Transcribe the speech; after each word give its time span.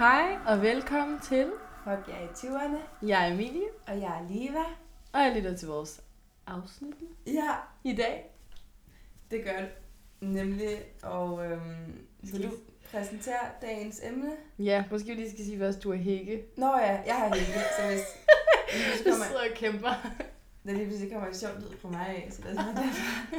Hej 0.00 0.36
og 0.46 0.62
velkommen 0.62 1.20
til. 1.20 1.52
Folk 1.84 2.08
er 2.08 2.20
i 2.24 2.26
20'erne, 2.26 3.06
Jeg 3.06 3.28
er 3.28 3.32
Emilie, 3.32 3.66
og 3.88 4.00
jeg 4.00 4.20
er 4.22 4.28
Liva. 4.28 4.64
og 5.12 5.20
jeg 5.20 5.32
lytter 5.36 5.56
til 5.56 5.68
vores 5.68 6.00
afsnit 6.46 6.94
Ja, 7.26 7.54
i 7.84 7.94
dag. 7.96 8.30
det 9.30 9.44
gør 9.44 9.56
det. 9.60 9.68
Nemlig, 10.20 10.78
og 11.02 11.44
øhm, 11.46 12.06
Skal 12.24 12.42
du- 12.42 12.56
præsentere 12.90 13.40
dagens 13.62 14.00
emne? 14.04 14.30
Ja, 14.58 14.84
måske 14.90 15.06
vi 15.08 15.14
lige 15.14 15.30
skal 15.30 15.44
sige 15.44 15.58
først, 15.58 15.82
du 15.82 15.92
er 15.92 15.96
Hække. 15.96 16.44
Nå 16.56 16.66
ja, 16.78 17.00
jeg 17.06 17.14
har 17.16 17.34
ikke, 17.34 17.46
så 17.80 17.86
hvis 17.86 18.00
lige 18.72 18.84
pludselig 18.84 19.12
kommer, 19.12 19.50
og 19.50 19.56
kæmper. 19.56 19.94
der 20.64 20.72
lige 20.72 20.86
pludselig 20.86 21.12
kommer 21.12 21.28
et 21.28 21.36
sjovt 21.36 21.60
lyd 21.60 21.76
fra 21.76 21.88
mig 21.88 22.06
af, 22.06 22.28
så 22.30 22.42
det 22.42 22.50
er 22.50 22.54
derfor. 22.54 23.36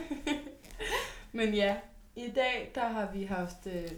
Men 1.32 1.54
ja, 1.54 1.78
i 2.16 2.30
dag 2.36 2.72
der 2.76 2.88
har 2.88 3.12
vi 3.14 3.24
haft 3.24 3.68
øh, 3.68 3.92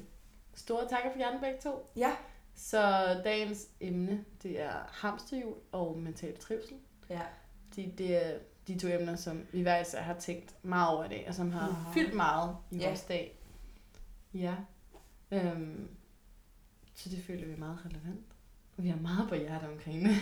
store 0.56 0.88
takker 0.90 1.12
for 1.12 1.18
hjernen 1.18 1.42
begge 1.42 1.58
to. 1.64 1.90
Ja, 1.96 2.12
Så 2.56 2.82
dagens 3.24 3.68
emne, 3.80 4.26
det 4.44 4.62
er 4.62 4.74
hamsterhjul 4.92 5.56
og 5.72 5.98
mental 5.98 6.38
trivsel. 6.40 6.78
ja. 7.10 7.22
De, 7.76 7.94
det 7.98 8.26
er 8.26 8.40
de 8.68 8.80
to 8.80 8.88
emner, 8.88 9.16
som 9.16 9.46
vi 9.52 9.62
hver 9.62 9.82
især 9.82 10.02
har 10.02 10.20
tænkt 10.20 10.56
meget 10.66 10.96
over 10.96 11.06
i 11.06 11.08
dag, 11.08 11.26
og 11.28 11.34
som 11.34 11.52
har 11.52 11.72
Meget. 11.72 11.94
fyldt 11.94 12.14
meget 12.16 12.56
i 12.72 12.78
Ja. 12.78 12.88
vores 12.88 13.02
dag. 13.02 13.40
Ja. 14.34 14.56
Øhm, 15.32 15.90
så 16.96 17.10
det 17.10 17.24
føler 17.24 17.46
vi 17.48 17.54
er 17.54 17.58
meget 17.58 17.80
relevant. 17.86 18.26
Og 18.78 18.84
vi 18.84 18.90
har 18.90 18.98
meget 19.00 19.30
på 19.30 19.36
hjertet 19.36 19.70
omkring 19.70 20.06
det. 20.06 20.16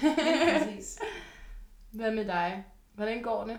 Præcis. 0.57 0.99
Hvad 1.91 2.11
med 2.15 2.25
dig? 2.25 2.65
Hvordan 2.93 3.21
går 3.23 3.43
det 3.47 3.57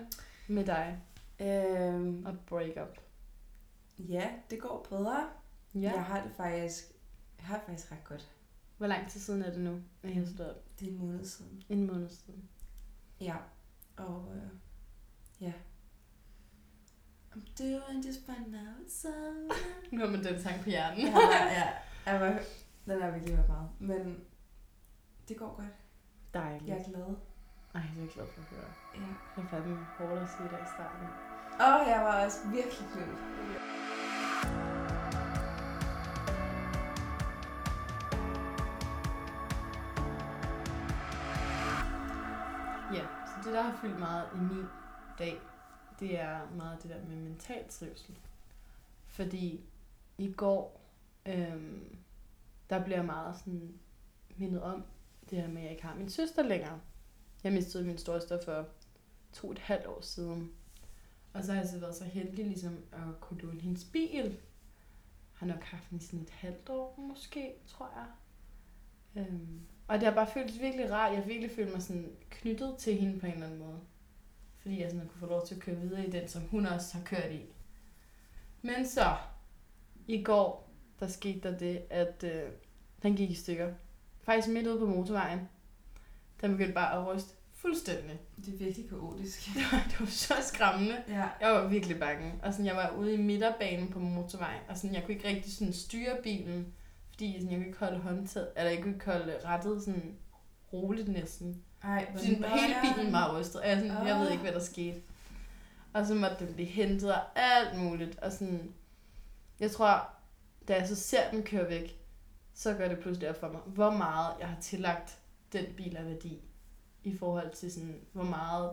med 0.49 0.65
dig 0.67 0.99
Øhm, 1.41 2.27
og 2.27 2.35
break 2.47 2.71
up? 2.83 2.99
ja, 3.99 4.31
det 4.51 4.61
går 4.61 4.87
bedre. 4.89 5.29
Ja. 5.75 5.81
Jeg 5.81 6.05
har 6.05 6.23
det 6.23 6.33
faktisk, 6.37 6.85
jeg 7.39 7.47
har 7.47 7.55
det 7.57 7.65
faktisk 7.67 7.93
ret 7.93 8.05
godt. 8.05 8.29
Hvor 8.83 8.89
lang 8.89 9.11
tid 9.11 9.21
siden 9.21 9.43
er 9.43 9.51
det 9.51 9.61
nu, 9.61 9.81
at 10.03 10.09
jeg 10.09 10.19
har 10.19 10.25
stået 10.35 10.51
op? 10.51 10.57
Det 10.81 10.89
er 10.89 10.93
en 10.93 10.99
måned 10.99 11.25
siden. 11.25 11.63
En 11.69 11.87
måned 11.87 12.09
siden. 12.09 12.49
Ja, 13.21 13.37
og 13.97 14.33
øh, 14.35 14.51
ja. 15.41 15.53
I'm 17.33 17.43
doing 17.59 18.07
just 18.07 18.27
fine 18.27 18.51
now, 18.51 18.73
so... 18.89 19.09
Nu 19.93 20.01
har 20.01 20.07
man 20.07 20.25
den 20.25 20.43
sang 20.43 20.63
på 20.63 20.69
hjernen. 20.69 20.99
ja, 21.01 21.73
ja. 22.07 22.19
Var, 22.19 22.41
den 22.87 23.03
har 23.03 23.11
virkelig 23.11 23.37
hørt 23.37 23.49
meget. 23.49 23.69
Men 23.79 24.21
det 25.29 25.37
går 25.37 25.57
godt. 25.57 25.75
Dejligt. 26.35 26.69
Jeg 26.69 26.79
er 26.79 26.85
glad. 26.85 27.17
Ej, 27.75 27.83
det 27.95 27.99
er 27.99 28.05
jeg 28.05 28.11
glad 28.15 28.27
for 28.27 28.41
at 28.41 28.47
høre. 28.47 28.73
Ja. 28.95 29.01
Det 29.37 29.45
er 29.45 29.49
fandme 29.49 29.77
hårdt 29.99 30.23
at 30.23 30.29
sige 30.37 30.49
der 30.49 30.59
i 30.59 30.69
starten. 30.77 31.07
Og 31.61 31.89
jeg 31.91 32.01
var 32.05 32.25
også 32.25 32.39
virkelig 32.49 32.89
glad. 32.95 33.09
Ja, 33.55 34.72
der 43.63 43.71
har 43.71 43.81
fyldt 43.81 43.99
meget 43.99 44.29
i 44.35 44.39
min 44.39 44.67
dag, 45.19 45.41
det 46.01 46.21
er 46.21 46.51
meget 46.51 46.83
det 46.83 46.91
der 46.91 47.05
med 47.09 47.17
mental 47.17 47.69
trivsel. 47.69 48.19
Fordi 49.07 49.65
i 50.19 50.33
går, 50.33 50.81
øhm, 51.27 51.97
der 52.71 52.85
blev 52.85 52.97
jeg 52.97 53.05
meget 53.05 53.39
sådan 53.39 53.75
mindet 54.37 54.63
om 54.63 54.85
det 55.31 55.41
her 55.41 55.49
med, 55.49 55.57
at 55.57 55.63
jeg 55.63 55.71
ikke 55.71 55.83
har 55.83 55.95
min 55.95 56.11
søster 56.11 56.43
længere. 56.43 56.81
Jeg 57.45 57.53
mistede 57.53 57.85
min 57.85 57.99
storsøster 57.99 58.45
for 58.45 58.69
to 59.33 59.47
og 59.47 59.53
et 59.53 59.59
halvt 59.59 59.87
år 59.87 60.01
siden. 60.01 60.53
Og 61.33 61.45
så 61.45 61.53
har 61.53 61.61
jeg 61.61 61.69
så 61.69 61.79
været 61.79 61.97
så 61.97 62.05
heldig 62.05 62.47
ligesom 62.47 62.79
at 62.93 63.21
kunne 63.21 63.41
låne 63.41 63.61
hendes 63.61 63.85
bil. 63.85 64.41
Har 65.35 65.47
nok 65.47 65.63
haft 65.63 65.91
den 65.91 65.99
i 65.99 66.01
sådan 66.01 66.21
et 66.21 66.31
halvt 66.31 66.69
år 66.69 66.95
måske, 66.99 67.55
tror 67.67 67.91
jeg. 67.97 68.07
Øhm, 69.23 69.61
og 69.89 69.99
det 69.99 70.09
har 70.09 70.15
bare 70.15 70.31
føltes 70.35 70.61
virkelig 70.61 70.91
rart. 70.91 71.13
Jeg 71.13 71.21
har 71.21 71.27
virkelig 71.27 71.51
følt 71.51 71.73
mig 71.73 71.83
sådan 71.83 72.13
knyttet 72.31 72.75
til 72.79 72.97
hende 72.97 73.21
på 73.21 73.27
en 73.27 73.33
eller 73.33 73.47
anden 73.47 73.61
måde. 73.61 73.81
Fordi 74.59 74.81
jeg 74.81 74.91
sådan 74.91 75.09
kunne 75.09 75.21
få 75.21 75.27
lov 75.27 75.47
til 75.47 75.55
at 75.55 75.61
køre 75.61 75.77
videre 75.77 76.07
i 76.07 76.11
den, 76.11 76.29
som 76.29 76.43
hun 76.43 76.67
også 76.67 76.97
har 76.97 77.05
kørt 77.05 77.33
i. 77.33 77.43
Men 78.63 78.87
så, 78.87 79.17
i 80.07 80.23
går, 80.23 80.71
der 81.01 81.07
skete 81.07 81.41
der 81.41 81.59
det, 81.59 81.83
at 81.91 82.25
øh, 82.25 82.43
den 83.03 83.17
gik 83.17 83.31
i 83.31 83.35
stykker. 83.35 83.73
Faktisk 84.23 84.49
midt 84.49 84.67
ude 84.67 84.79
på 84.79 84.87
motorvejen. 84.87 85.49
Den 86.41 86.51
begyndte 86.51 86.75
bare 86.75 87.01
at 87.01 87.07
ryste 87.07 87.35
fuldstændig. 87.55 88.21
Det 88.37 88.55
er 88.55 88.59
virkelig 88.59 88.89
kaotisk. 88.89 89.47
Det 89.55 89.63
var, 89.73 89.87
det 89.91 90.01
var 90.01 90.07
så 90.07 90.35
skræmmende. 90.43 91.03
Ja. 91.09 91.29
Jeg 91.41 91.51
var 91.51 91.67
virkelig 91.69 91.99
bange. 91.99 92.35
Og 92.43 92.53
sådan, 92.53 92.67
jeg 92.67 92.77
var 92.77 92.95
ude 92.99 93.15
i 93.15 93.17
midterbanen 93.17 93.89
på 93.89 93.99
motorvejen, 93.99 94.61
og 94.69 94.77
sådan, 94.77 94.95
jeg 94.95 95.05
kunne 95.05 95.15
ikke 95.15 95.29
rigtig 95.29 95.53
sådan 95.53 95.73
styre 95.73 96.17
bilen, 96.23 96.75
fordi 97.13 97.33
sådan, 97.33 97.51
jeg 97.51 97.59
kunne 97.59 97.67
ikke 97.67 97.79
holde 97.79 97.99
håndtaget, 97.99 98.49
eller 98.57 98.71
jeg 98.71 98.83
kunne 98.83 98.95
ikke 98.95 99.05
holde 99.05 99.39
rettet 99.45 99.83
sådan 99.83 100.17
roligt 100.73 101.09
næsten. 101.09 101.63
Ej, 101.83 102.07
hvor 102.11 102.19
Fordi 102.19 102.35
hele 102.35 102.75
bilen 102.83 103.13
var 103.13 103.39
rystet, 103.39 103.61
og 103.61 103.69
jeg, 103.69 103.77
sådan, 103.77 104.07
jeg 104.07 104.21
ved 104.21 104.31
ikke, 104.31 104.43
hvad 104.43 104.53
der 104.53 104.61
skete. 104.61 105.01
Og 105.93 106.07
så 106.07 106.15
måtte 106.15 106.47
den 106.47 106.55
blive 106.55 106.69
hentet 106.69 107.15
og 107.15 107.21
alt 107.35 107.79
muligt. 107.79 108.19
Og 108.19 108.33
sådan, 108.33 108.75
jeg 109.61 109.71
tror, 109.71 110.11
da 110.69 110.77
jeg 110.77 110.89
så 110.89 110.95
ser 110.95 111.31
den 111.31 111.43
køre 111.43 111.69
væk, 111.69 111.99
så 112.55 112.75
gør 112.75 112.89
det 112.89 112.99
pludselig 112.99 113.29
op 113.29 113.41
for 113.41 113.49
mig, 113.49 113.61
hvor 113.61 113.91
meget 113.91 114.35
jeg 114.41 114.49
har 114.49 114.61
tillagt 114.61 115.19
den 115.53 115.65
bil 115.77 115.97
af 115.97 116.07
værdi. 116.07 116.43
I 117.05 117.17
forhold 117.17 117.51
til 117.51 117.73
sådan, 117.73 118.01
hvor 118.13 118.25
meget 118.25 118.71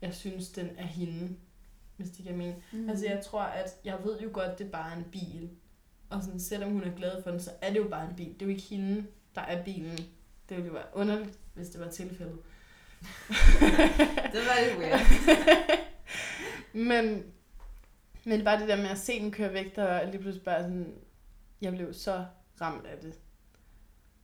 jeg 0.00 0.14
synes, 0.14 0.48
den 0.48 0.70
er 0.78 0.86
hende. 0.86 1.36
Hvis 1.96 2.10
det 2.10 2.34
mening. 2.36 2.64
Mm. 2.72 2.78
Mm. 2.78 2.90
Altså 2.90 3.06
jeg 3.06 3.24
tror, 3.24 3.42
at 3.42 3.70
jeg 3.84 3.98
ved 4.04 4.20
jo 4.20 4.30
godt, 4.32 4.58
det 4.58 4.66
er 4.66 4.70
bare 4.70 4.96
en 4.96 5.04
bil. 5.04 5.50
Og 6.10 6.22
sådan, 6.22 6.40
selvom 6.40 6.70
hun 6.70 6.82
er 6.82 6.94
glad 6.96 7.22
for 7.22 7.30
den, 7.30 7.40
så 7.40 7.50
er 7.60 7.72
det 7.72 7.78
jo 7.78 7.88
bare 7.88 8.10
en 8.10 8.16
bil. 8.16 8.34
Det 8.34 8.42
er 8.42 8.46
jo 8.46 8.50
ikke 8.50 8.62
hende, 8.62 9.06
der 9.34 9.40
er 9.40 9.64
bilen. 9.64 9.96
Det 10.48 10.56
ville 10.56 10.66
jo 10.66 10.72
være 10.72 10.86
underligt, 10.92 11.38
hvis 11.54 11.68
det 11.68 11.80
var 11.80 11.90
tilfældet. 11.90 12.38
det 14.32 14.40
var 14.46 14.64
lidt 14.64 14.78
weird. 14.78 15.00
men, 16.88 17.24
men 18.24 18.44
bare 18.44 18.60
det 18.60 18.68
der 18.68 18.76
med 18.76 18.88
at 18.88 18.98
se 18.98 19.20
den 19.20 19.32
køre 19.32 19.52
væk, 19.52 19.76
der 19.76 20.10
lige 20.10 20.20
pludselig 20.20 20.44
bare 20.44 20.62
sådan, 20.62 20.94
jeg 21.60 21.72
blev 21.72 21.94
så 21.94 22.24
ramt 22.60 22.86
af 22.86 22.98
det. 22.98 23.14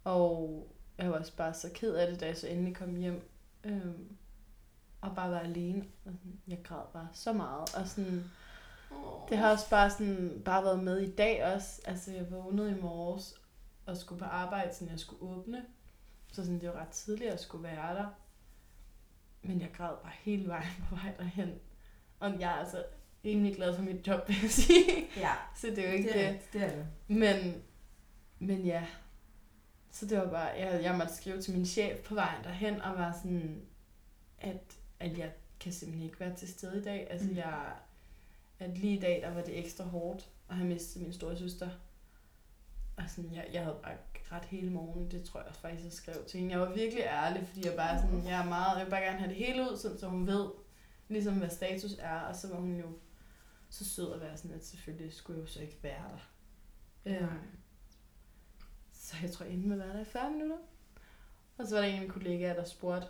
Og 0.05 0.67
jeg 0.99 1.11
var 1.11 1.19
også 1.19 1.37
bare 1.37 1.55
så 1.55 1.71
ked 1.75 1.95
af 1.95 2.11
det, 2.11 2.21
da 2.21 2.27
jeg 2.27 2.37
så 2.37 2.49
endelig 2.49 2.77
kom 2.77 2.97
hjem. 2.97 3.29
Øhm, 3.65 4.17
og 5.01 5.15
bare 5.17 5.31
var 5.31 5.39
alene. 5.39 5.85
Og 6.05 6.13
sådan, 6.13 6.41
jeg 6.49 6.59
græd 6.65 6.85
bare 6.93 7.09
så 7.13 7.33
meget. 7.33 7.75
Og 7.77 7.89
sådan, 7.89 8.25
Det 9.29 9.39
har 9.39 9.53
også 9.53 9.71
bare, 9.71 9.91
sådan, 9.91 10.43
bare 10.45 10.65
været 10.65 10.84
med 10.84 11.01
i 11.01 11.11
dag 11.11 11.45
også. 11.55 11.81
Altså, 11.84 12.12
jeg 12.12 12.31
vågnede 12.31 12.71
i 12.71 12.81
morges 12.81 13.34
og 13.87 13.97
skulle 13.97 14.19
på 14.19 14.25
arbejde, 14.25 14.75
så 14.75 14.87
jeg 14.91 14.99
skulle 15.01 15.23
åbne. 15.23 15.65
Så 16.33 16.45
sådan, 16.45 16.61
det 16.61 16.69
var 16.69 16.81
ret 16.81 16.89
tidligt, 16.89 17.27
at 17.27 17.33
jeg 17.33 17.41
skulle 17.41 17.65
være 17.65 17.95
der. 17.95 18.07
Men 19.43 19.61
jeg 19.61 19.71
græd 19.73 19.95
bare 20.03 20.12
hele 20.21 20.49
vejen 20.49 20.84
på 20.89 20.95
vej 20.95 21.15
derhen. 21.19 21.59
Og 22.21 22.41
jeg 22.41 22.51
er 22.51 22.57
altså 22.57 22.84
rimelig 23.25 23.57
glad 23.57 23.77
for 23.77 23.83
mit 23.83 24.07
job, 24.07 24.29
vil 24.29 24.37
jeg 24.43 24.51
sige. 24.51 25.07
Ja, 25.17 25.33
Så 25.57 25.67
det 25.67 25.78
er 25.78 25.89
jo 25.89 25.95
ikke 25.97 26.13
det 26.13 26.25
er, 26.25 26.33
det. 26.33 26.53
det 26.53 26.63
er 26.63 26.69
det. 26.69 26.87
Men, 27.09 27.63
men 28.39 28.67
ja. 28.67 28.87
Så 29.91 30.07
det 30.07 30.19
var 30.19 30.31
bare, 30.31 30.47
jeg, 30.47 30.83
jeg 30.83 30.99
måtte 30.99 31.15
skrive 31.15 31.43
til 31.43 31.55
min 31.55 31.67
chef 31.67 31.99
på 32.05 32.15
vejen 32.15 32.45
derhen, 32.45 32.81
og 32.83 32.95
var 32.95 33.13
sådan, 33.13 33.63
at, 34.39 34.77
at 35.01 35.19
jeg 35.19 35.33
kan 35.61 35.73
simpelthen 35.73 36.07
ikke 36.07 36.21
være 36.21 36.34
til 36.34 36.49
stede 36.49 36.81
i 36.81 36.84
dag. 36.84 37.07
Altså, 37.11 37.28
mm. 37.28 37.37
jeg, 37.37 37.73
at 38.59 38.78
lige 38.78 38.97
i 38.97 39.00
dag, 39.00 39.22
der 39.22 39.34
var 39.34 39.43
det 39.43 39.59
ekstra 39.59 39.84
hårdt 39.84 40.31
at 40.49 40.56
have 40.56 40.69
mistet 40.69 41.03
min 41.03 41.12
store 41.12 41.37
søster. 41.37 41.69
Og 42.97 43.05
sådan, 43.06 43.34
jeg, 43.34 43.47
jeg 43.53 43.62
havde 43.62 43.78
bare 43.83 43.97
ret 44.33 44.44
hele 44.44 44.71
morgen, 44.71 45.11
det 45.11 45.25
tror 45.25 45.43
jeg 45.43 45.54
faktisk, 45.54 45.84
jeg 45.84 45.92
skrev 45.92 46.25
til 46.27 46.41
hende. 46.41 46.53
Jeg 46.53 46.60
var 46.60 46.75
virkelig 46.75 47.04
ærlig, 47.04 47.47
fordi 47.47 47.66
jeg 47.66 47.77
bare 47.77 48.01
sådan, 48.01 48.25
jeg 48.25 48.41
er 48.41 48.48
meget, 48.48 48.77
jeg 48.77 48.86
vil 48.86 48.91
bare 48.91 49.03
gerne 49.03 49.19
have 49.19 49.28
det 49.28 49.36
hele 49.36 49.63
ud, 49.63 49.77
sådan, 49.77 49.98
så 49.98 50.09
hun 50.09 50.27
ved, 50.27 50.51
ligesom 51.09 51.39
hvad 51.39 51.51
status 51.51 51.92
er, 51.98 52.21
og 52.21 52.36
så 52.36 52.48
var 52.48 52.57
hun 52.57 52.77
jo 52.77 52.86
så 53.71 53.84
sød 53.84 54.15
at 54.15 54.21
være 54.21 54.36
sådan, 54.36 54.57
at 54.57 54.66
selvfølgelig 54.66 55.13
skulle 55.13 55.41
jeg 55.41 55.48
jo 55.48 55.53
så 55.53 55.60
ikke 55.60 55.78
være 55.83 56.04
der. 56.10 56.31
Nej. 57.10 57.19
Øhm, 57.22 57.39
så 58.92 59.16
jeg 59.22 59.31
tror, 59.31 59.45
jeg 59.45 59.54
endte 59.54 59.69
med 59.69 59.81
at 59.81 59.86
være 59.86 59.97
der 59.97 60.03
i 60.03 60.04
40 60.04 60.31
minutter. 60.31 60.57
Og 61.59 61.66
så 61.66 61.75
var 61.75 61.83
der 61.83 61.89
en 61.89 61.95
af 61.95 62.01
mine 62.01 62.13
kollegaer, 62.13 62.54
der 62.54 62.65
spurgte, 62.65 63.07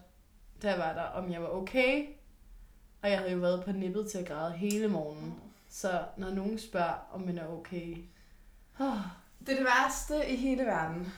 da 0.62 0.71
jeg 0.71 0.79
var 0.79 0.93
der, 0.93 1.03
om 1.03 1.32
jeg 1.32 1.43
var 1.43 1.49
okay. 1.49 2.06
Og 3.03 3.11
jeg 3.11 3.19
havde 3.19 3.33
jo 3.33 3.39
været 3.39 3.65
på 3.65 3.73
nippet 3.73 4.11
til 4.11 4.19
at 4.19 4.27
græde 4.27 4.53
hele 4.53 4.89
morgenen. 4.89 5.35
Så 5.69 6.05
når 6.17 6.31
nogen 6.31 6.59
spørger, 6.59 7.09
om 7.13 7.21
man 7.21 7.39
er 7.39 7.47
okay... 7.49 7.97
Oh, 8.81 8.97
Det 9.41 9.49
er 9.49 9.57
det 9.57 9.65
værste 9.65 10.31
i 10.33 10.37
hele 10.37 10.63
verden. 10.65 11.13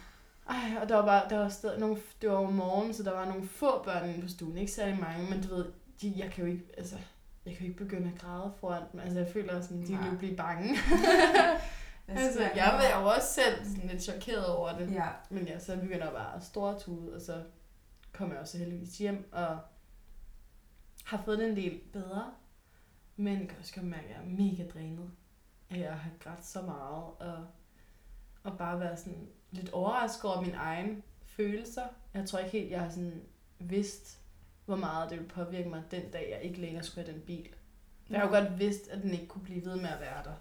ej, 0.48 0.82
og 0.82 0.88
der 0.88 0.96
var 0.96 1.04
bare, 1.06 1.22
der 1.30 1.38
var 1.38 1.48
stadig 1.48 1.80
nogle, 1.80 1.96
det 2.22 2.30
var 2.30 2.40
jo 2.40 2.50
morgen, 2.50 2.94
så 2.94 3.02
der 3.02 3.12
var 3.12 3.24
nogle 3.24 3.48
få 3.48 3.82
børn 3.84 4.08
inde 4.08 4.22
på 4.22 4.28
stuen. 4.28 4.58
Ikke 4.58 4.72
særlig 4.72 4.98
mange, 5.00 5.30
men 5.30 5.42
du 5.42 5.54
ved, 5.54 5.64
de, 6.02 6.14
jeg 6.16 6.30
kan 6.30 6.44
jo 6.44 6.50
ikke, 6.50 6.64
altså, 6.78 6.96
jeg 7.46 7.54
kan 7.56 7.66
jo 7.66 7.68
ikke 7.72 7.84
begynde 7.84 8.12
at 8.14 8.20
græde 8.20 8.52
foran 8.60 8.82
dem. 8.92 9.00
Altså, 9.00 9.18
jeg 9.18 9.28
føler 9.32 9.60
sådan, 9.60 9.82
de 9.86 9.98
vil 10.10 10.18
blive 10.18 10.36
bange. 10.36 10.76
Altså, 12.08 12.40
jeg 12.54 12.78
var 12.94 13.00
jo 13.00 13.06
også 13.08 13.28
selv 13.34 13.64
sådan 13.64 13.90
lidt 13.90 14.02
chokeret 14.02 14.46
over 14.46 14.78
det. 14.78 14.92
Ja. 14.92 15.06
Men 15.30 15.46
ja, 15.46 15.58
så 15.58 15.76
begynder 15.76 16.04
jeg 16.04 16.12
bare 16.12 16.36
at 16.36 16.44
stortude, 16.44 17.14
og 17.14 17.20
så 17.20 17.42
kom 18.12 18.30
jeg 18.30 18.38
også 18.38 18.58
heldigvis 18.58 18.98
hjem, 18.98 19.28
og 19.32 19.58
har 21.08 21.22
fået 21.24 21.38
det 21.38 21.48
en 21.48 21.56
del 21.56 21.80
bedre. 21.92 22.30
Men 23.16 23.38
jeg 23.40 23.48
kan 23.48 23.58
også 23.58 23.74
godt 23.74 23.86
mærke, 23.86 24.04
at 24.04 24.10
jeg 24.10 24.18
er 24.18 24.28
mega 24.36 24.66
drænet. 24.74 25.10
At 25.70 25.80
jeg 25.80 25.92
har 25.98 26.10
grædt 26.20 26.44
så 26.46 26.62
meget, 26.62 27.04
og, 27.04 27.46
og 28.42 28.58
bare 28.58 28.80
være 28.80 28.96
sådan 28.96 29.28
lidt 29.50 29.70
overrasket 29.70 30.24
over 30.30 30.40
mine 30.40 30.56
egne 30.56 31.02
følelser. 31.24 31.82
Jeg 32.14 32.28
tror 32.28 32.38
ikke 32.38 32.50
helt, 32.50 32.70
jeg 32.70 32.80
har 32.80 32.90
sådan 32.90 33.22
vidst, 33.58 34.18
hvor 34.64 34.76
meget 34.76 35.10
det 35.10 35.18
ville 35.18 35.32
påvirke 35.32 35.68
mig 35.68 35.82
den 35.90 36.10
dag, 36.10 36.28
jeg 36.30 36.42
ikke 36.42 36.60
længere 36.60 36.84
skulle 36.84 37.04
have 37.04 37.14
den 37.16 37.22
bil. 37.22 37.48
Jeg 38.10 38.20
har 38.20 38.26
jo 38.26 38.32
godt 38.32 38.58
vidst, 38.58 38.88
at 38.88 39.02
den 39.02 39.10
ikke 39.10 39.26
kunne 39.26 39.44
blive 39.44 39.64
ved 39.64 39.76
med 39.76 39.88
at 39.88 40.00
være 40.00 40.24
der. 40.24 40.34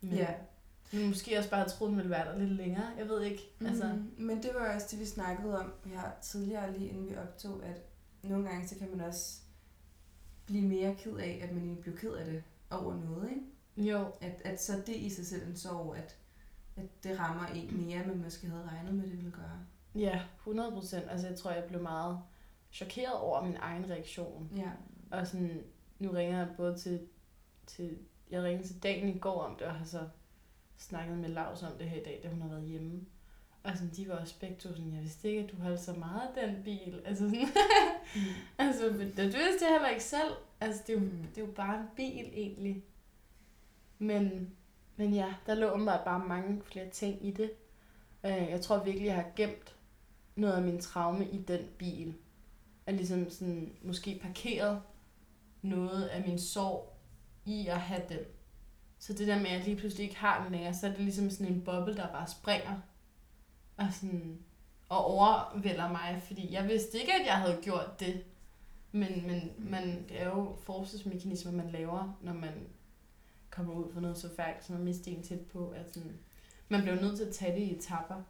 Men, 0.00 0.14
Ja. 0.14 0.34
men 0.92 1.06
måske 1.08 1.38
også 1.38 1.50
bare 1.50 1.68
troet, 1.68 1.88
den 1.88 1.96
ville 1.96 2.10
være 2.10 2.32
der 2.32 2.38
lidt 2.38 2.50
længere. 2.50 2.86
Jeg 2.98 3.08
ved 3.08 3.22
ikke. 3.22 3.42
Altså, 3.60 3.84
Mm, 3.86 4.14
men 4.18 4.42
det 4.42 4.50
var 4.54 4.74
også 4.74 4.86
det, 4.90 5.00
vi 5.00 5.04
snakkede 5.04 5.58
om 5.58 5.72
her 5.86 6.10
tidligere, 6.22 6.72
lige 6.78 6.88
inden 6.88 7.10
vi 7.10 7.16
optog, 7.16 7.64
at 7.64 7.82
nogle 8.22 8.48
gange, 8.48 8.68
så 8.68 8.78
kan 8.78 8.90
man 8.90 9.00
også 9.00 9.40
blive 10.48 10.68
mere 10.68 10.94
ked 10.94 11.16
af, 11.16 11.40
at 11.42 11.52
man 11.52 11.62
egentlig 11.62 11.80
bliver 11.82 11.96
ked 11.96 12.12
af 12.12 12.24
det 12.24 12.42
over 12.70 12.96
noget, 12.96 13.30
ikke? 13.30 13.90
jo, 13.90 14.06
At, 14.20 14.42
at 14.44 14.62
så 14.62 14.72
det 14.86 14.96
i 14.96 15.10
sig 15.10 15.26
selv 15.26 15.48
en 15.48 15.56
sorg, 15.56 15.96
at, 15.96 16.16
at 16.76 17.04
det 17.04 17.18
rammer 17.18 17.46
en 17.46 17.86
mere, 17.86 17.98
end 17.98 18.06
man 18.06 18.22
måske 18.22 18.46
havde 18.46 18.68
regnet 18.68 18.94
med, 18.94 19.04
det 19.04 19.16
ville 19.16 19.30
gøre. 19.30 19.60
ja, 19.94 20.22
100 20.38 20.72
procent. 20.72 21.04
Altså, 21.10 21.28
jeg 21.28 21.36
tror, 21.36 21.50
jeg 21.50 21.64
blev 21.64 21.82
meget 21.82 22.18
chokeret 22.72 23.14
over 23.14 23.44
min 23.44 23.56
egen 23.60 23.90
reaktion. 23.90 24.50
Ja. 24.56 24.70
Og 25.10 25.26
sådan, 25.26 25.62
nu 25.98 26.10
ringer 26.10 26.38
jeg 26.38 26.48
både 26.56 26.78
til, 26.78 27.00
til 27.66 27.98
jeg 28.30 28.42
ringede 28.42 28.68
til 28.68 28.82
dagen 28.82 29.08
i 29.08 29.18
går 29.18 29.42
om 29.42 29.56
det, 29.56 29.66
og 29.66 29.74
har 29.74 29.84
så 29.84 30.08
snakket 30.76 31.18
med 31.18 31.28
Lars 31.28 31.62
om 31.62 31.72
det 31.78 31.88
her 31.90 32.00
i 32.00 32.04
dag, 32.04 32.20
da 32.22 32.28
hun 32.28 32.40
har 32.42 32.48
været 32.48 32.68
hjemme. 32.68 33.00
Og 33.62 33.70
sådan, 33.74 33.90
de 33.96 34.08
var 34.08 34.14
også 34.14 34.34
begge 34.40 34.56
to 34.56 34.68
sådan, 34.68 34.94
jeg 34.94 35.02
vidste 35.02 35.28
ikke, 35.28 35.40
at 35.42 35.50
du 35.52 35.56
holdt 35.56 35.80
så 35.80 35.92
meget 35.92 36.20
af 36.36 36.46
den 36.46 36.62
bil. 36.64 37.02
Altså 37.04 37.24
sådan, 37.30 37.46
Mm. 38.14 38.20
altså, 38.64 38.84
det, 38.88 39.16
det 39.16 39.24
vidste 39.24 39.64
jeg 39.64 39.70
heller 39.72 39.88
ikke 39.88 40.04
selv. 40.04 40.32
Altså, 40.60 40.82
det 40.86 40.92
er 40.92 40.98
jo, 40.98 41.04
Mm. 41.04 41.26
det 41.34 41.42
er 41.42 41.46
jo 41.46 41.52
bare 41.52 41.80
en 41.80 41.86
bil 41.96 42.30
egentlig. 42.32 42.84
Men, 43.98 44.50
men 44.96 45.14
ja, 45.14 45.34
der 45.46 45.54
lå 45.54 45.66
åbenbart 45.70 46.04
bare 46.04 46.28
mange 46.28 46.62
flere 46.64 46.88
ting 46.90 47.26
i 47.26 47.30
det. 47.30 47.50
Øh, 48.24 48.30
Jeg 48.50 48.60
tror 48.60 48.84
virkelig, 48.84 49.06
jeg 49.06 49.14
har 49.14 49.26
gemt 49.36 49.76
noget 50.36 50.54
af 50.54 50.62
min 50.62 50.80
traume 50.80 51.28
i 51.30 51.38
den 51.42 51.60
bil. 51.78 52.14
Og 52.86 52.92
ligesom 52.92 53.30
sådan, 53.30 53.72
måske 53.82 54.18
parkeret 54.22 54.82
noget 55.62 56.04
af 56.06 56.24
min 56.28 56.38
sorg 56.38 56.96
i 57.44 57.66
at 57.66 57.80
have 57.80 58.02
den. 58.08 58.18
Så 58.98 59.12
det 59.12 59.26
der 59.26 59.36
med, 59.38 59.46
at 59.46 59.52
jeg 59.52 59.64
lige 59.64 59.76
pludselig 59.76 60.04
ikke 60.04 60.16
har 60.16 60.42
den 60.42 60.52
længere, 60.52 60.74
så 60.74 60.86
er 60.86 60.90
det 60.90 61.00
ligesom 61.00 61.30
sådan 61.30 61.52
en 61.52 61.60
boble, 61.64 61.96
der 61.96 62.12
bare 62.12 62.26
springer. 62.28 62.80
Og, 63.78 63.86
sådan, 63.92 64.38
og 64.88 65.04
overvælder 65.04 65.92
mig, 65.92 66.22
fordi 66.26 66.52
jeg 66.52 66.68
vidste 66.68 66.98
ikke, 67.00 67.12
at 67.12 67.26
jeg 67.26 67.36
havde 67.36 67.58
gjort 67.62 68.00
det. 68.00 68.24
Men, 68.92 69.26
men 69.26 69.52
man, 69.58 70.08
det 70.08 70.22
er 70.22 70.26
jo 70.26 70.56
forsvarsmekanismer, 70.62 71.52
man 71.52 71.70
laver, 71.70 72.18
når 72.22 72.32
man 72.32 72.68
kommer 73.50 73.74
ud 73.74 73.92
for 73.92 74.00
noget 74.00 74.18
så 74.18 74.34
færdigt, 74.36 74.66
som 74.66 74.76
at 74.76 74.82
miste 74.82 75.10
en 75.10 75.22
tæt 75.22 75.40
på. 75.40 75.68
At 75.70 75.94
sådan, 75.94 76.18
man 76.68 76.82
bliver 76.82 77.00
nødt 77.00 77.16
til 77.16 77.24
at 77.24 77.34
tage 77.34 77.54
det 77.54 77.60
i 77.60 77.76
etapper. 77.76 78.22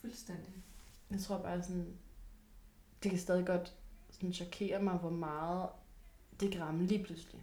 Fuldstændig. 0.00 0.54
Jeg 1.10 1.20
tror 1.20 1.38
bare 1.38 1.62
sådan, 1.62 1.96
det 3.02 3.10
kan 3.10 3.20
stadig 3.20 3.46
godt 3.46 3.74
sådan 4.10 4.32
chokere 4.32 4.82
mig, 4.82 4.94
hvor 4.94 5.10
meget 5.10 5.68
det 6.40 6.52
kan 6.52 6.60
ramme 6.60 6.86
lige 6.86 7.04
pludselig. 7.04 7.42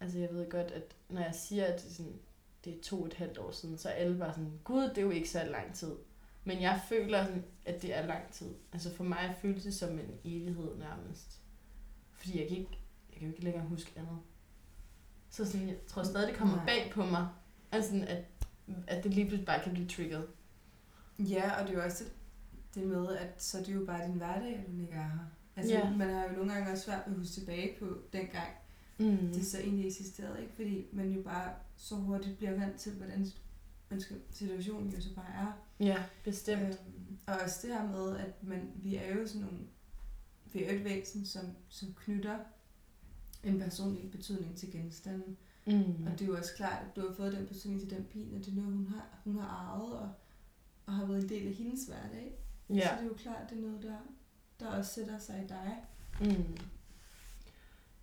Altså 0.00 0.18
jeg 0.18 0.28
ved 0.30 0.50
godt, 0.50 0.70
at 0.70 0.96
når 1.08 1.20
jeg 1.20 1.34
siger, 1.34 1.64
at 1.64 1.80
sådan, 1.80 2.20
det 2.66 2.78
er 2.78 2.82
to 2.82 3.00
og 3.00 3.06
et 3.06 3.14
halvt 3.14 3.38
år 3.38 3.50
siden, 3.50 3.78
så 3.78 3.88
alle 3.88 4.18
bare 4.18 4.32
sådan, 4.32 4.52
gud, 4.64 4.82
det 4.82 4.98
er 4.98 5.02
jo 5.02 5.10
ikke 5.10 5.30
så 5.30 5.44
lang 5.44 5.74
tid. 5.74 5.92
Men 6.44 6.60
jeg 6.62 6.80
føler, 6.88 7.24
sådan, 7.24 7.44
at 7.64 7.82
det 7.82 7.96
er 7.98 8.06
lang 8.06 8.30
tid. 8.32 8.54
Altså 8.72 8.94
for 8.94 9.04
mig 9.04 9.36
føles 9.42 9.62
det 9.62 9.74
som 9.74 9.98
en 9.98 10.10
evighed 10.24 10.76
nærmest. 10.78 11.40
Fordi 12.12 12.40
jeg 12.40 12.48
kan 12.48 12.56
ikke, 12.58 12.78
jeg 13.10 13.18
kan 13.18 13.28
jo 13.28 13.32
ikke 13.32 13.44
længere 13.44 13.66
huske 13.66 13.92
andet. 13.96 14.18
Så 15.30 15.44
sådan, 15.44 15.68
jeg 15.68 15.76
tror 15.86 16.02
stadig, 16.02 16.28
det 16.28 16.36
kommer 16.36 16.66
bag 16.66 16.90
på 16.94 17.04
mig. 17.04 17.28
Altså 17.72 18.04
at, 18.08 18.24
at 18.86 19.04
det 19.04 19.14
lige 19.14 19.24
pludselig 19.24 19.46
bare 19.46 19.62
kan 19.64 19.72
blive 19.72 19.88
trigget. 19.88 20.26
Ja, 21.18 21.60
og 21.60 21.68
det 21.68 21.74
er 21.74 21.78
jo 21.78 21.84
også 21.84 22.04
det, 22.04 22.12
det 22.74 22.86
med, 22.86 23.16
at 23.16 23.42
så 23.42 23.58
er 23.58 23.62
det 23.62 23.74
jo 23.74 23.84
bare 23.86 24.06
din 24.06 24.14
hverdag, 24.16 24.64
hun 24.68 24.80
ikke 24.80 24.92
er 24.94 25.02
her. 25.02 25.18
Altså, 25.56 25.72
Ja. 25.74 25.90
man 25.90 26.08
har 26.14 26.24
jo 26.24 26.32
nogle 26.32 26.52
gange 26.52 26.72
også 26.72 26.84
svært 26.84 27.02
ved 27.06 27.12
at 27.14 27.18
huske 27.18 27.32
tilbage 27.40 27.76
på 27.78 27.98
dengang, 28.12 28.48
Mm. 28.98 29.16
det 29.32 29.46
så 29.46 29.58
egentlig 29.58 29.86
eksisterede, 29.86 30.40
ikke? 30.42 30.54
Fordi 30.54 30.86
man 30.92 31.10
jo 31.12 31.22
bare 31.22 31.54
så 31.76 31.94
hurtigt 31.94 32.36
bliver 32.38 32.58
vant 32.58 32.76
til, 32.80 32.92
hvordan 32.92 33.26
man 33.90 34.00
skal, 34.00 34.16
situationen 34.30 34.90
jo 34.90 35.00
så 35.00 35.14
bare 35.14 35.28
er. 35.34 35.52
Ja, 35.80 36.04
bestemt. 36.24 36.62
Øhm, 36.62 37.18
og 37.26 37.34
også 37.44 37.58
det 37.66 37.74
her 37.74 37.86
med, 37.88 38.16
at 38.18 38.42
man, 38.44 38.70
vi 38.76 38.96
er 38.96 39.14
jo 39.16 39.26
sådan 39.26 39.40
nogle, 39.42 39.58
vi 40.52 40.64
er 40.64 40.72
jo 40.72 40.78
et 40.78 40.84
væsen, 40.84 41.26
som, 41.26 41.44
som 41.68 41.94
knytter 41.94 42.38
en 43.44 43.58
personlig 43.60 44.10
betydning 44.10 44.56
til 44.56 44.72
genstanden. 44.72 45.36
Mm. 45.66 46.06
Og 46.06 46.10
det 46.12 46.20
er 46.22 46.26
jo 46.26 46.36
også 46.36 46.54
klart, 46.56 46.84
at 46.88 46.96
du 46.96 47.00
har 47.08 47.14
fået 47.14 47.32
den 47.32 47.46
betydning 47.46 47.80
til 47.80 47.90
den 47.90 48.04
bil, 48.04 48.34
og 48.34 48.44
det 48.44 48.48
er 48.48 48.56
noget, 48.56 48.72
hun 48.72 48.86
har, 48.86 49.18
hun 49.24 49.38
har 49.38 49.48
arvet, 49.48 49.92
og, 49.98 50.10
og 50.86 50.92
har 50.92 51.06
været 51.06 51.22
en 51.22 51.28
del 51.28 51.46
af 51.46 51.52
hendes 51.54 51.84
hverdag. 51.84 52.38
Så 52.68 52.74
Ja. 52.74 52.80
det 52.96 53.00
er 53.00 53.04
jo 53.04 53.14
klart, 53.14 53.50
det 53.50 53.58
er 53.58 53.62
noget, 53.62 53.82
der, 53.82 53.96
der 54.60 54.66
også 54.66 54.94
sætter 54.94 55.18
sig 55.18 55.42
i 55.44 55.46
dig. 55.48 55.76
Mm. 56.20 56.56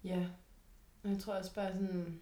Ja. 0.04 0.28
Og 1.04 1.10
jeg 1.10 1.20
tror 1.20 1.34
også 1.34 1.54
bare 1.56 1.72
sådan... 1.74 2.20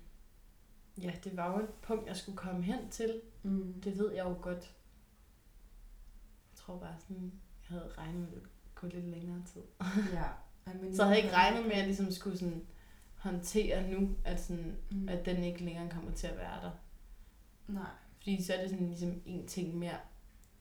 Ja, 1.01 1.13
det 1.23 1.37
var 1.37 1.51
jo 1.57 1.63
et 1.63 1.69
punkt, 1.81 2.07
jeg 2.07 2.17
skulle 2.17 2.37
komme 2.37 2.63
hen 2.63 2.89
til. 2.89 3.21
Mm. 3.43 3.81
Det 3.81 3.97
ved 3.97 4.11
jeg 4.13 4.25
jo 4.25 4.37
godt. 4.41 4.75
Jeg 6.51 6.55
tror 6.55 6.77
bare 6.79 6.95
sådan, 6.99 7.31
jeg 7.69 7.79
havde 7.79 7.91
regnet 7.97 8.21
med, 8.21 8.41
det 8.41 8.75
gå 8.75 8.87
lidt 8.87 9.05
længere 9.05 9.43
tid. 9.53 9.61
Ja. 10.13 10.23
Ej, 10.65 10.73
men 10.73 10.95
Så 10.95 11.01
jeg 11.03 11.07
havde 11.09 11.21
ikke 11.21 11.35
regnet 11.35 11.63
med, 11.63 11.71
at 11.71 11.77
jeg 11.77 11.85
ligesom 11.85 12.11
skulle 12.11 12.37
sådan 12.37 12.65
håndtere 13.15 13.87
nu, 13.91 14.15
at, 14.25 14.39
sådan, 14.39 14.77
Mm. 14.91 15.09
at 15.09 15.25
den 15.25 15.43
ikke 15.43 15.63
længere 15.65 15.89
kommer 15.89 16.11
til 16.11 16.27
at 16.27 16.37
være 16.37 16.61
der. 16.61 16.71
Nej. 17.67 17.89
Fordi 18.17 18.43
så 18.43 18.53
er 18.53 18.61
det 18.61 18.69
sådan 18.69 18.87
ligesom 18.87 19.21
en 19.25 19.47
ting 19.47 19.75
mere, 19.77 19.97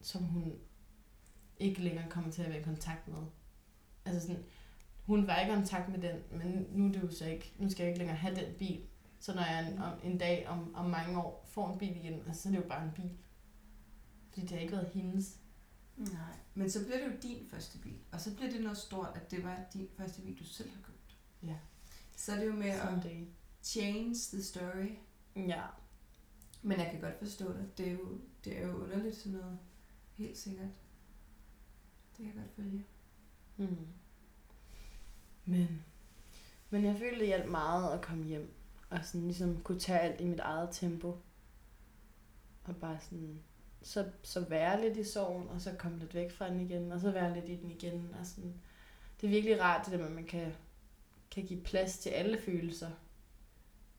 som 0.01 0.23
hun 0.23 0.53
ikke 1.59 1.81
længere 1.81 2.09
kommer 2.09 2.31
til 2.31 2.41
at 2.43 2.49
være 2.49 2.59
i 2.59 2.63
kontakt 2.63 3.07
med. 3.07 3.17
Altså 4.05 4.27
sådan, 4.27 4.43
hun 5.11 5.27
var 5.27 5.39
ikke 5.39 5.51
i 5.51 5.55
kontakt 5.55 5.89
med 5.89 5.99
den, 6.01 6.19
men 6.31 6.67
nu 6.71 6.87
er 6.87 6.91
det 6.91 7.01
jo 7.03 7.11
så 7.11 7.25
ikke, 7.25 7.53
nu 7.57 7.69
skal 7.69 7.83
jeg 7.83 7.89
ikke 7.89 7.99
længere 7.99 8.17
have 8.17 8.35
den 8.35 8.53
bil. 8.59 8.81
Så 9.19 9.35
når 9.35 9.41
jeg 9.41 9.71
en, 9.71 9.79
om, 9.79 9.93
en 10.03 10.17
dag 10.17 10.47
om, 10.47 10.75
om 10.75 10.89
mange 10.89 11.19
år 11.19 11.45
får 11.49 11.73
en 11.73 11.79
bil 11.79 11.95
igen, 11.95 12.13
altså, 12.13 12.41
så 12.41 12.49
er 12.49 12.53
det 12.53 12.59
jo 12.63 12.67
bare 12.67 12.83
en 12.83 12.91
bil. 12.95 13.17
Fordi 14.29 14.41
det 14.41 14.51
har 14.51 14.59
ikke 14.59 14.73
været 14.73 14.89
hendes. 14.93 15.39
Nej. 15.97 16.35
Men 16.53 16.69
så 16.69 16.85
bliver 16.85 16.97
det 16.97 17.05
jo 17.05 17.19
din 17.21 17.47
første 17.49 17.77
bil. 17.77 17.97
Og 18.11 18.21
så 18.21 18.35
bliver 18.35 18.51
det 18.51 18.61
noget 18.61 18.77
stort, 18.77 19.11
at 19.15 19.31
det 19.31 19.43
var 19.43 19.59
din 19.73 19.87
første 19.97 20.21
bil, 20.21 20.39
du 20.39 20.43
selv 20.43 20.69
har 20.69 20.81
købt. 20.83 21.17
Ja. 21.43 21.57
Så 22.15 22.31
er 22.31 22.39
det 22.39 22.45
jo 22.45 22.53
med 22.53 22.69
at 22.69 22.81
Someday. 22.81 23.25
change 23.63 24.15
the 24.33 24.43
story. 24.43 24.89
Ja. 25.35 25.63
Men 26.61 26.79
jeg 26.79 26.89
kan 26.91 27.01
godt 27.01 27.19
forstå 27.19 27.53
det. 27.53 27.77
Det 27.77 27.87
er 27.87 27.91
jo, 27.91 28.19
det 28.45 28.57
er 28.57 28.67
jo 28.67 28.83
underligt 28.83 29.15
sådan 29.15 29.39
noget. 29.39 29.59
Helt 30.13 30.37
sikkert. 30.37 30.69
Det 32.17 32.17
kan 32.17 32.25
jeg 32.25 32.35
godt 32.35 32.55
følge. 32.55 32.85
Mm. 33.57 33.87
Men, 35.45 35.83
men 36.69 36.85
jeg 36.85 36.95
følte, 36.97 37.19
det 37.19 37.27
hjalp 37.27 37.49
meget 37.49 37.93
at 37.93 38.01
komme 38.01 38.23
hjem. 38.25 38.53
Og 38.89 38.99
sådan 39.03 39.21
ligesom 39.21 39.61
kunne 39.63 39.79
tage 39.79 39.99
alt 39.99 40.21
i 40.21 40.25
mit 40.25 40.39
eget 40.39 40.69
tempo. 40.71 41.17
Og 42.63 42.75
bare 42.75 42.97
sådan, 43.01 43.39
så, 43.81 44.05
så 44.23 44.39
være 44.39 44.81
lidt 44.81 44.97
i 44.97 45.03
sorgen, 45.03 45.47
og 45.47 45.61
så 45.61 45.71
komme 45.79 45.99
lidt 45.99 46.15
væk 46.15 46.31
fra 46.31 46.49
den 46.49 46.59
igen, 46.59 46.91
og 46.91 46.99
så 46.99 47.11
være 47.11 47.33
lidt 47.33 47.49
i 47.49 47.55
den 47.55 47.71
igen. 47.71 48.15
Og 48.19 48.25
sådan, 48.25 48.53
det 49.21 49.27
er 49.27 49.31
virkelig 49.31 49.61
rart, 49.61 49.85
det 49.85 49.91
der 49.91 49.97
med, 49.99 50.07
at 50.07 50.15
man 50.15 50.25
kan, 50.25 50.53
kan 51.31 51.45
give 51.45 51.61
plads 51.61 51.99
til 51.99 52.09
alle 52.09 52.41
følelser. 52.41 52.89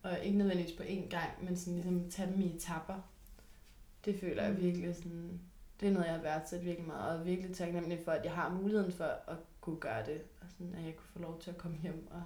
Og 0.02 0.24
ikke 0.24 0.38
nødvendigvis 0.38 0.76
på 0.76 0.82
én 0.82 1.08
gang, 1.08 1.44
men 1.44 1.56
sådan 1.56 1.74
ligesom 1.74 2.10
tage 2.10 2.32
dem 2.32 2.40
i 2.40 2.56
etapper. 2.56 3.08
Det 4.04 4.20
føler 4.20 4.42
jeg 4.42 4.52
Mm. 4.52 4.60
virkelig 4.60 4.96
sådan, 4.96 5.40
det 5.80 5.88
er 5.88 5.92
noget, 5.92 6.06
jeg 6.06 6.14
har 6.14 6.22
værdsat 6.22 6.64
virkelig 6.64 6.86
meget, 6.86 7.20
og 7.20 7.26
virkelig 7.26 7.56
taknemmelig 7.56 8.00
for, 8.04 8.12
at 8.12 8.24
jeg 8.24 8.32
har 8.32 8.54
muligheden 8.54 8.92
for 8.92 9.04
at 9.04 9.36
kunne 9.62 9.80
gøre 9.80 10.06
det, 10.06 10.22
og 10.40 10.46
sådan, 10.50 10.74
at 10.74 10.84
jeg 10.84 10.96
kunne 10.96 11.08
få 11.12 11.18
lov 11.18 11.40
til 11.40 11.50
at 11.50 11.58
komme 11.58 11.76
hjem, 11.82 12.08
og 12.10 12.22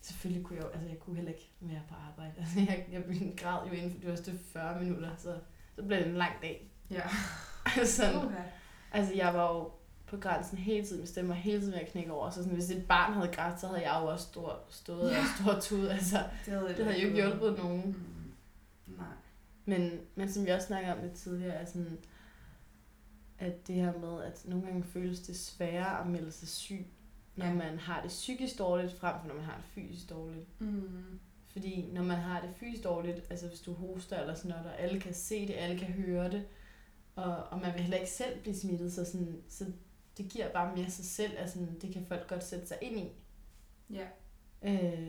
selvfølgelig 0.00 0.46
kunne 0.46 0.56
jeg 0.56 0.64
jo, 0.64 0.70
altså 0.70 0.88
jeg 0.88 0.98
kunne 0.98 1.16
heller 1.16 1.32
ikke 1.32 1.50
være 1.60 1.82
på 1.88 1.94
arbejde, 2.08 2.32
altså 2.40 2.60
jeg, 2.60 2.86
jeg 2.92 3.34
græd 3.36 3.66
jo 3.68 3.72
inden 3.72 3.90
for 3.90 3.98
de 4.00 4.06
første 4.06 4.38
40 4.38 4.80
minutter, 4.84 5.10
så, 5.16 5.38
så 5.76 5.82
blev 5.82 5.98
det 5.98 6.06
en 6.06 6.16
lang 6.16 6.32
dag. 6.42 6.70
Ja. 6.90 7.02
sådan, 7.84 8.16
Okay. 8.16 8.44
altså 8.92 9.14
jeg 9.14 9.34
var 9.34 9.54
jo 9.54 9.70
på 10.06 10.16
grænsen 10.16 10.58
hele 10.58 10.86
tiden, 10.86 10.98
min 11.00 11.06
stemme 11.06 11.28
var 11.28 11.34
hele 11.34 11.60
tiden 11.60 11.72
ved 11.72 11.80
at 11.80 11.88
knække 11.88 12.12
over, 12.12 12.30
så 12.30 12.36
sådan, 12.36 12.54
hvis 12.54 12.70
et 12.70 12.86
barn 12.88 13.12
havde 13.12 13.28
grædt, 13.32 13.60
så 13.60 13.66
havde 13.66 13.90
jeg 13.90 14.00
jo 14.02 14.06
også 14.06 14.26
stor, 14.26 14.60
stået 14.68 15.10
og 15.10 15.24
stor 15.40 15.60
tud, 15.60 15.88
altså 15.88 16.18
Det 16.44 16.52
havde, 16.54 16.68
det 16.68 16.84
havde 16.84 17.00
jo 17.00 17.06
ikke 17.08 17.22
hjulpet 17.22 17.58
nogen. 17.58 17.86
Mm. 17.86 18.94
Nej. 18.96 19.06
Men, 19.64 20.00
men 20.14 20.32
som 20.32 20.46
vi 20.46 20.50
også 20.50 20.66
snakkede 20.66 20.94
om 20.94 21.02
lidt 21.02 21.12
tidligere, 21.14 21.54
er 21.54 21.64
sådan, 21.64 21.98
at 23.40 23.66
det 23.66 23.74
her 23.74 23.98
med, 23.98 24.22
at 24.22 24.42
nogle 24.44 24.66
gange 24.66 24.82
føles 24.84 25.20
det 25.20 25.36
sværere 25.36 26.00
at 26.00 26.06
melde 26.06 26.32
sig 26.32 26.48
syg, 26.48 26.86
når 27.36 27.46
Ja. 27.46 27.54
man 27.54 27.78
har 27.78 28.00
det 28.02 28.08
psykisk 28.08 28.58
dårligt, 28.58 28.92
frem 28.92 29.20
for 29.20 29.28
når 29.28 29.34
man 29.34 29.44
har 29.44 29.56
det 29.56 29.64
fysisk 29.64 30.10
dårligt. 30.10 30.60
Mm. 30.60 31.20
Fordi 31.48 31.90
når 31.92 32.02
man 32.02 32.18
har 32.18 32.40
det 32.40 32.50
fysisk 32.56 32.84
dårligt, 32.84 33.26
altså 33.30 33.48
hvis 33.48 33.60
du 33.60 33.72
hoster 33.72 34.20
eller 34.20 34.34
sådan 34.34 34.48
noget, 34.50 34.66
og 34.66 34.80
alle 34.80 35.00
kan 35.00 35.14
se 35.14 35.46
det, 35.46 35.54
alle 35.54 35.78
kan 35.78 35.88
høre 35.88 36.30
det, 36.30 36.46
og, 37.16 37.36
og 37.36 37.60
man 37.60 37.72
vil 37.74 37.80
heller 37.82 37.98
ikke 37.98 38.10
selv 38.10 38.40
blive 38.40 38.54
smittet, 38.56 38.92
så, 38.92 39.04
sådan, 39.04 39.42
så 39.48 39.64
det 40.18 40.28
giver 40.28 40.52
bare 40.52 40.76
mere 40.76 40.90
sig 40.90 41.04
selv, 41.04 41.32
altså 41.38 41.66
det 41.80 41.92
kan 41.92 42.06
folk 42.06 42.28
godt 42.28 42.44
sætte 42.44 42.66
sig 42.66 42.78
ind 42.82 42.98
i. 42.98 43.08
Ja. 43.90 44.06
Øh, 44.62 45.08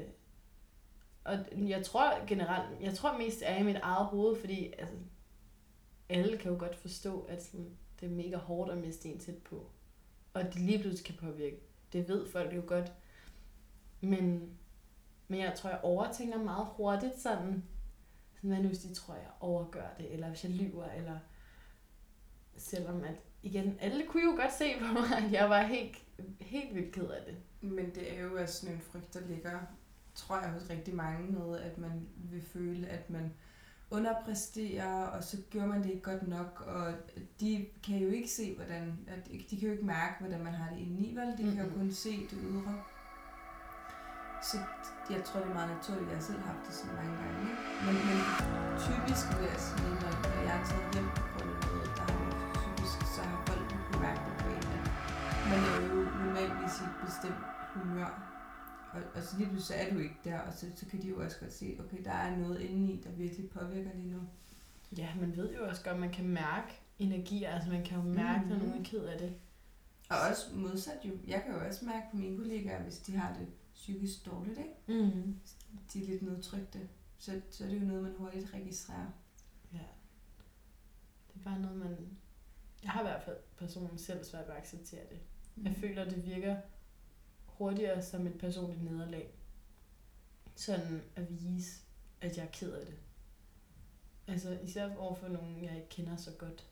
og 1.23 1.37
jeg 1.69 1.85
tror 1.85 2.25
generelt, 2.27 2.81
jeg 2.81 2.93
tror 2.93 3.17
mest 3.17 3.41
er 3.45 3.57
i 3.57 3.63
mit 3.63 3.75
eget 3.83 4.05
hoved, 4.07 4.39
fordi 4.39 4.73
altså, 4.77 4.95
alle 6.09 6.37
kan 6.37 6.51
jo 6.51 6.57
godt 6.59 6.75
forstå, 6.75 7.21
at 7.21 7.43
sådan, 7.43 7.77
det 8.01 8.11
er 8.11 8.15
mega 8.15 8.37
hårdt 8.37 8.71
at 8.71 8.77
miste 8.77 9.09
en 9.09 9.19
tæt 9.19 9.37
på. 9.37 9.65
Og 10.33 10.41
at 10.41 10.53
det 10.53 10.61
lige 10.61 10.79
pludselig 10.79 11.05
kan 11.05 11.27
påvirke. 11.29 11.59
Det 11.93 12.07
ved 12.07 12.27
folk 12.27 12.55
jo 12.55 12.63
godt. 12.67 12.91
Men, 14.01 14.49
men 15.27 15.39
jeg 15.39 15.53
tror, 15.57 15.69
jeg 15.69 15.79
overtænker 15.83 16.43
meget 16.43 16.67
hurtigt 16.71 17.19
sådan, 17.19 17.63
sådan 18.35 18.49
hvad 18.49 18.59
nu 18.59 18.67
hvis 18.67 18.79
de 18.79 18.93
tror, 18.93 19.13
jeg 19.13 19.29
overgør 19.39 19.87
det, 19.97 20.13
eller 20.13 20.27
hvis 20.27 20.43
jeg 20.43 20.51
lyver, 20.51 20.85
eller 20.85 21.19
selvom 22.57 23.03
at, 23.03 23.15
igen, 23.43 23.77
alle 23.79 24.05
kunne 24.07 24.23
jo 24.23 24.35
godt 24.35 24.53
se 24.53 24.73
på 24.79 24.85
mig, 24.85 25.17
at 25.17 25.31
jeg 25.31 25.49
var 25.49 25.61
helt, 25.61 25.97
helt 26.39 26.75
vildt 26.75 26.91
ked 26.91 27.07
af 27.07 27.25
det. 27.25 27.35
Men 27.61 27.95
det 27.95 28.17
er 28.17 28.21
jo 28.21 28.41
også 28.41 28.59
sådan 28.59 28.75
en 28.75 28.81
frygt, 28.81 29.13
der 29.13 29.27
ligger, 29.27 29.59
tror 30.15 30.39
jeg, 30.39 30.51
hos 30.51 30.69
rigtig 30.69 30.95
mange 30.95 31.31
med, 31.31 31.59
at 31.59 31.77
man 31.77 32.07
vil 32.15 32.41
føle, 32.41 32.87
at 32.87 33.09
man 33.09 33.33
underpræsterer, 33.91 35.05
og 35.05 35.23
så 35.23 35.37
gjorde 35.49 35.67
man 35.67 35.83
det 35.83 35.89
ikke 35.89 36.01
godt 36.11 36.27
nok, 36.27 36.63
og 36.67 36.93
de 37.39 37.65
kan 37.85 37.97
jo 37.97 38.09
ikke 38.09 38.29
se, 38.29 38.55
hvordan, 38.55 38.99
at 39.07 39.27
de 39.49 39.59
kan 39.59 39.67
jo 39.67 39.71
ikke 39.71 39.85
mærke, 39.85 40.15
hvordan 40.19 40.43
man 40.43 40.53
har 40.53 40.69
det 40.69 40.79
indeni, 40.79 41.15
vel? 41.15 41.27
De 41.37 41.55
kan 41.55 41.65
jo 41.65 41.71
kun 41.77 41.91
se 41.91 42.13
det 42.29 42.37
ydre. 42.49 42.75
Så 44.49 44.57
jeg 45.13 45.21
tror, 45.25 45.39
det 45.39 45.49
er 45.49 45.59
meget 45.59 45.73
naturligt, 45.77 46.11
jeg 46.11 46.23
selv 46.23 46.39
har 46.39 46.47
haft 46.53 46.63
det 46.67 46.73
sådan 46.79 46.95
mange 46.99 47.15
gange. 47.21 47.39
Ikke? 47.49 47.61
Men, 47.85 47.95
men 48.07 48.17
typisk 48.85 49.23
vil 49.37 49.47
jeg 49.53 49.61
sige, 49.69 49.91
når, 50.01 50.13
når 50.33 50.41
jeg 50.47 50.55
er 50.59 50.65
taget 50.69 50.87
hjem 50.93 51.09
på 51.35 51.39
noget, 51.51 51.89
der 51.97 52.05
har 52.11 52.19
typisk, 52.63 52.97
så 53.15 53.21
har 53.29 53.39
folk 53.47 53.65
jo 53.73 53.77
kunnet 53.85 54.01
mærke 54.07 54.21
det 54.27 54.35
på 54.41 54.47
en, 54.55 54.65
at 54.77 54.85
man 55.49 55.59
er 55.69 55.77
jo 55.87 55.97
normalvis 56.21 56.75
i 56.81 56.83
et 56.89 56.95
bestemt 57.05 57.43
humør. 57.73 58.11
Og, 58.93 59.01
og 59.15 59.23
så 59.23 59.37
lige 59.37 59.49
pludselig 59.49 59.77
så 59.79 59.83
er 59.89 59.93
du 59.93 59.99
ikke 59.99 60.15
der, 60.23 60.39
og 60.39 60.53
så, 60.53 60.65
så 60.75 60.85
kan 60.85 61.01
de 61.01 61.07
jo 61.07 61.23
også 61.23 61.39
godt 61.39 61.53
se, 61.53 61.77
okay, 61.79 62.03
der 62.03 62.11
er 62.11 62.37
noget 62.37 62.59
indeni, 62.61 63.01
der 63.03 63.11
virkelig 63.11 63.49
påvirker 63.49 63.89
lige 63.95 64.09
nu. 64.11 64.19
Ja, 64.97 65.09
man 65.19 65.37
ved 65.37 65.53
jo 65.55 65.67
også 65.67 65.83
godt, 65.83 65.93
at 65.93 65.99
man 65.99 66.11
kan 66.11 66.27
mærke 66.27 66.79
energier. 66.99 67.49
Altså 67.51 67.69
man 67.69 67.83
kan 67.83 67.97
jo 67.97 68.03
mærke, 68.03 68.49
når 68.49 68.55
Mhm. 68.55 68.65
nogen 68.65 68.81
er 68.81 68.89
ked 68.89 69.03
af 69.05 69.19
det. 69.19 69.35
Og 70.09 70.17
også 70.29 70.55
modsat 70.55 70.99
jo, 71.05 71.11
jeg 71.27 71.43
kan 71.43 71.53
jo 71.53 71.67
også 71.67 71.85
mærke 71.85 72.05
på 72.11 72.17
mine 72.17 72.37
kollegaer, 72.37 72.83
hvis 72.83 72.97
de 72.97 73.11
har 73.15 73.33
det 73.33 73.47
psykisk 73.73 74.25
dårligt, 74.25 74.57
ikke? 74.59 75.03
Mm. 75.11 75.35
de 75.93 76.03
er 76.03 76.07
lidt 76.07 76.21
nedtrykte, 76.21 76.79
så, 77.17 77.41
så 77.49 77.63
er 77.63 77.67
det 77.67 77.81
jo 77.81 77.85
noget, 77.85 78.03
man 78.03 78.13
hurtigt 78.17 78.53
registrerer. 78.53 79.07
Ja. 79.73 79.77
Det 81.27 81.39
er 81.39 81.43
bare 81.43 81.59
noget, 81.59 81.77
man... 81.77 81.97
Jeg 82.83 82.91
har 82.91 82.99
i 83.01 83.03
hvert 83.03 83.23
fald 83.23 83.37
personligt 83.57 84.01
selv 84.01 84.23
svært 84.23 84.47
ved 84.47 84.53
at 84.53 84.59
acceptere 84.61 85.01
det. 85.09 85.19
Mm. 85.55 85.65
Jeg 85.65 85.75
føler, 85.75 86.09
det 86.09 86.25
virker 86.25 86.57
hurtigere 87.61 88.01
som 88.01 88.27
et 88.27 88.37
personligt 88.39 88.83
nederlag. 88.83 89.31
Sådan 90.55 91.01
at 91.15 91.43
vise, 91.43 91.81
at 92.21 92.37
jeg 92.37 92.45
er 92.45 92.49
ked 92.51 92.71
af 92.73 92.85
det. 92.85 92.95
Altså 94.27 94.59
især 94.63 94.95
overfor 94.95 95.27
nogen, 95.27 95.63
jeg 95.63 95.75
ikke 95.75 95.89
kender 95.89 96.15
så 96.15 96.31
godt. 96.31 96.67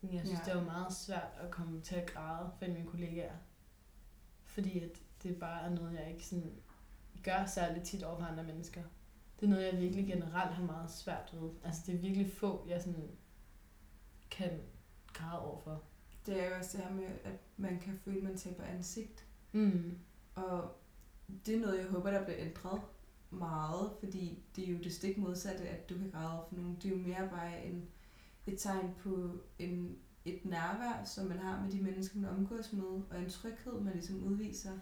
Sådan, 0.00 0.14
Jeg 0.16 0.26
synes, 0.26 0.40
Ja. 0.46 0.52
det 0.52 0.58
var 0.60 0.64
meget 0.64 0.92
svært 0.92 1.28
at 1.40 1.50
komme 1.50 1.80
til 1.80 1.94
at 1.94 2.10
græde 2.10 2.50
for 2.58 2.66
mine 2.66 2.86
kollegaer. 2.86 3.36
Fordi 4.44 4.78
at 4.80 4.90
det 5.22 5.38
bare 5.38 5.62
er 5.62 5.70
noget, 5.70 5.94
jeg 5.94 6.10
ikke 6.12 6.26
sådan 6.26 6.52
gør 7.22 7.46
særligt 7.46 7.84
tit 7.86 8.02
over 8.02 8.18
for 8.18 8.26
andre 8.26 8.44
mennesker. 8.44 8.82
Det 9.40 9.46
er 9.46 9.50
noget, 9.50 9.64
jeg 9.72 9.80
virkelig 9.80 10.06
generelt 10.06 10.54
har 10.54 10.64
meget 10.64 10.90
svært 10.90 11.30
ved. 11.32 11.50
Altså 11.64 11.82
det 11.86 11.94
er 11.94 11.98
virkelig 11.98 12.32
få, 12.32 12.66
jeg 12.68 12.82
sådan 12.82 13.10
kan 14.30 14.60
græde 15.12 15.40
overfor. 15.40 15.82
Det 16.26 16.42
er 16.42 16.48
jo 16.48 16.56
også 16.56 16.76
det 16.78 16.86
her 16.86 16.94
med, 16.94 17.08
at 17.24 17.38
man 17.56 17.80
kan 17.80 17.98
føle, 18.04 18.16
at 18.18 18.22
man 18.24 18.36
taber 18.36 18.64
ansigt. 18.64 19.25
Mm. 19.56 19.98
Og 20.34 20.76
det 21.46 21.54
er 21.54 21.60
noget, 21.60 21.78
jeg 21.78 21.86
håber, 21.86 22.10
der 22.10 22.24
bliver 22.24 22.38
ændret 22.38 22.80
meget, 23.30 23.90
fordi 24.00 24.42
det 24.56 24.68
er 24.68 24.72
jo 24.72 24.78
det 24.78 24.94
stik 24.94 25.18
modsatte, 25.18 25.68
at 25.68 25.88
du 25.90 25.94
kan 25.94 26.10
græde 26.10 26.32
over 26.32 26.44
for 26.48 26.56
nogen. 26.56 26.76
Det 26.82 26.84
er 26.84 26.96
jo 26.96 27.02
mere 27.02 27.28
bare 27.30 27.64
en, 27.64 27.88
et 28.46 28.58
tegn 28.58 28.94
på 29.02 29.40
en, 29.58 29.98
et 30.24 30.44
nærvær, 30.44 31.04
som 31.04 31.26
man 31.26 31.38
har 31.38 31.62
med 31.62 31.72
de 31.72 31.82
mennesker, 31.82 32.18
man 32.18 32.30
omgås 32.30 32.72
med, 32.72 33.02
og 33.10 33.18
en 33.18 33.30
tryghed, 33.30 33.80
man 33.80 33.92
ligesom 33.92 34.22
udviser, 34.22 34.78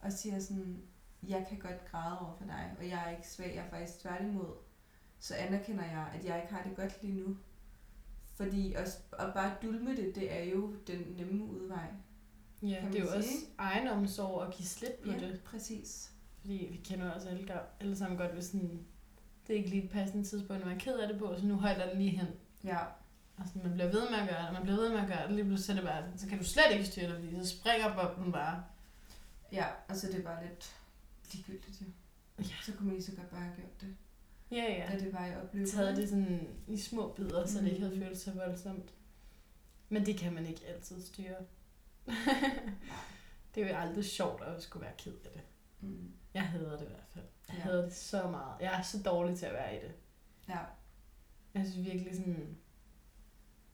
og 0.00 0.12
siger 0.12 0.38
sådan, 0.38 0.82
jeg 1.28 1.46
kan 1.48 1.58
godt 1.58 1.84
græde 1.90 2.18
over 2.18 2.36
for 2.38 2.44
dig, 2.44 2.74
og 2.78 2.88
jeg 2.88 3.06
er 3.06 3.10
ikke 3.10 3.28
svag, 3.28 3.54
jeg 3.54 3.64
er 3.64 3.70
faktisk 3.70 4.00
tværtimod. 4.00 4.54
Så 5.18 5.34
anerkender 5.34 5.84
jeg, 5.84 6.10
at 6.14 6.24
jeg 6.24 6.40
ikke 6.42 6.54
har 6.54 6.62
det 6.62 6.76
godt 6.76 7.02
lige 7.02 7.20
nu. 7.20 7.36
Fordi 8.34 8.72
at, 8.72 9.02
at 9.18 9.34
bare 9.34 9.56
dulme 9.62 9.96
det, 9.96 10.14
det 10.14 10.32
er 10.32 10.44
jo 10.44 10.74
den 10.86 11.00
nemme 11.16 11.44
udvej. 11.44 11.88
Ja, 12.68 12.84
det 12.92 13.00
er 13.00 13.04
jo 13.04 13.08
også 13.16 13.28
egenomsorg 13.58 14.46
at 14.46 14.54
give 14.54 14.66
slip 14.66 14.92
på 15.04 15.10
Ja, 15.10 15.18
det. 15.18 15.40
præcis. 15.44 16.10
Fordi 16.40 16.68
vi 16.70 16.76
kender 16.84 17.10
også 17.10 17.28
alle, 17.28 17.48
alle 17.80 17.96
sammen 17.96 18.18
godt, 18.18 18.32
hvis 18.32 18.44
sådan, 18.44 18.86
det 19.46 19.52
er 19.52 19.56
ikke 19.58 19.70
lige 19.70 19.84
et 19.84 19.90
passende 19.90 20.24
tidspunkt, 20.24 20.60
når 20.62 20.68
man 20.68 20.76
er 20.76 20.80
ked 20.80 20.98
af 20.98 21.08
det 21.08 21.18
på, 21.18 21.34
så 21.38 21.46
nu 21.46 21.54
holder 21.54 21.88
det 21.88 21.96
lige 21.98 22.10
hen. 22.10 22.26
Ja, 22.64 22.78
Og 23.36 23.44
sådan, 23.46 23.62
man 23.62 23.72
bliver 23.72 23.90
ved 23.90 24.10
med 24.10 24.18
at 24.18 24.28
gøre 24.28 24.42
det, 24.44 24.52
man 24.52 24.62
bliver 24.62 24.76
ved 24.76 24.88
med 24.90 24.98
at 24.98 25.08
gøre 25.08 25.26
det, 25.26 25.34
lige 25.34 25.44
pludselig 25.44 25.76
det 25.76 25.84
bare, 25.84 26.04
så 26.16 26.26
kan 26.28 26.38
du 26.38 26.44
slet 26.44 26.64
ikke 26.72 26.84
styre 26.84 27.06
det, 27.10 27.14
fordi 27.24 27.36
så 27.46 27.56
springer 27.56 27.94
boblen 27.94 28.32
bare. 28.32 28.64
Ja, 29.52 29.66
altså 29.88 30.06
det 30.06 30.18
er 30.18 30.22
bare 30.22 30.44
lidt 30.46 30.74
ligegyldigt 31.32 31.80
jo. 31.80 31.86
Ja. 32.38 32.44
Så 32.66 32.72
kunne 32.72 32.86
man 32.86 32.94
lige 32.94 33.04
så 33.06 33.12
godt 33.16 33.30
bare 33.30 33.40
have 33.40 33.56
gjort 33.56 33.80
det. 33.80 33.96
Ja, 34.50 34.72
ja. 34.72 34.92
Da 34.92 35.04
det 35.04 35.12
var 35.12 35.26
i 35.26 35.36
oplevelse. 35.36 35.76
Taget 35.76 35.96
det 35.96 36.08
sådan 36.08 36.48
i 36.68 36.78
små 36.78 37.12
bidder, 37.16 37.46
så 37.46 37.58
det 37.60 37.66
ikke 37.68 37.80
havde 37.80 37.96
Mhm. 37.96 38.04
følt 38.04 38.18
så 38.18 38.32
voldsomt. 38.32 38.90
Men 39.88 40.06
det 40.06 40.16
kan 40.18 40.32
man 40.34 40.46
ikke 40.46 40.66
altid 40.66 41.02
styre. 41.02 41.34
det 43.54 43.62
er 43.62 43.68
jo 43.68 43.74
aldrig 43.76 44.04
sjovt 44.04 44.42
at 44.42 44.62
skulle 44.62 44.82
være 44.84 44.94
ked 44.98 45.12
af 45.24 45.30
det. 45.32 45.40
Mm. 45.80 46.12
Jeg 46.34 46.42
hader 46.48 46.76
det 46.76 46.84
i 46.84 46.88
hvert 46.88 47.06
fald. 47.14 47.24
Jeg 47.48 47.56
Ja. 47.56 47.62
hader 47.62 47.84
det 47.84 47.94
så 47.94 48.28
meget. 48.30 48.60
Jeg 48.60 48.78
er 48.78 48.82
så 48.82 49.02
dårlig 49.02 49.38
til 49.38 49.46
at 49.46 49.52
være 49.52 49.76
i 49.76 49.80
det. 49.80 49.92
Ja. 50.48 50.58
Jeg 51.54 51.66
synes 51.66 51.86
virkelig 51.86 52.16
sådan, 52.16 52.56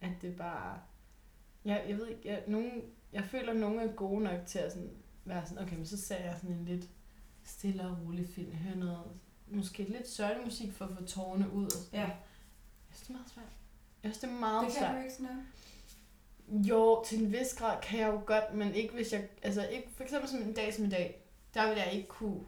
at 0.00 0.10
det 0.22 0.36
bare... 0.36 0.80
Jeg, 1.64 1.84
jeg 1.88 1.96
ved 1.96 2.06
ikke, 2.08 2.28
jeg, 2.28 2.44
nogen, 2.46 2.82
jeg 3.12 3.24
føler, 3.24 3.50
at 3.52 3.58
nogen 3.58 3.78
er 3.78 3.92
gode 3.92 4.22
nok 4.22 4.46
til 4.46 4.58
at 4.58 4.72
sådan, 4.72 4.90
være 5.24 5.46
sådan, 5.46 5.62
okay, 5.64 5.76
men 5.76 5.86
så 5.86 5.96
ser 5.98 6.16
jeg 6.24 6.36
sådan 6.40 6.56
en 6.56 6.64
lidt 6.64 6.88
stille 7.44 7.86
og 7.86 7.98
rolig 8.06 8.28
film. 8.28 8.50
Jeg 8.50 8.58
hører 8.58 8.76
noget, 8.76 9.04
måske 9.46 9.82
lidt 9.82 10.08
sørgelig 10.08 10.44
musik 10.44 10.72
for 10.72 10.84
at 10.84 10.90
få 10.98 11.04
tårerne 11.04 11.52
ud. 11.52 11.64
Og 11.64 11.70
sådan. 11.72 12.00
Ja. 12.00 12.06
Jeg 12.06 12.96
synes, 12.96 13.00
det 13.06 13.10
er 13.10 13.12
meget 13.18 13.30
svært. 13.30 13.46
Jeg 14.02 14.10
synes, 14.14 14.18
det 14.18 14.28
er 14.30 14.40
meget 14.40 14.66
Det 14.66 14.72
kan 14.72 14.80
svært. 14.82 14.94
du 14.94 15.00
ikke 15.00 15.12
sådan 15.12 15.26
noget. 15.26 15.46
Jo, 16.50 17.04
til 17.06 17.18
en 17.24 17.32
vis 17.32 17.54
grad 17.58 17.76
kan 17.82 18.00
jeg 18.00 18.08
jo 18.08 18.20
godt, 18.26 18.54
men 18.54 18.74
ikke 18.74 18.94
hvis 18.94 19.12
jeg... 19.12 19.28
Altså, 19.42 19.66
ikke, 19.66 19.88
for 19.96 20.02
eksempel 20.04 20.30
som 20.30 20.38
en 20.42 20.52
dag 20.52 20.74
som 20.74 20.84
i 20.84 20.88
dag, 20.88 21.22
der 21.54 21.68
vil 21.68 21.76
jeg 21.78 21.92
ikke 21.92 22.08
kunne 22.08 22.40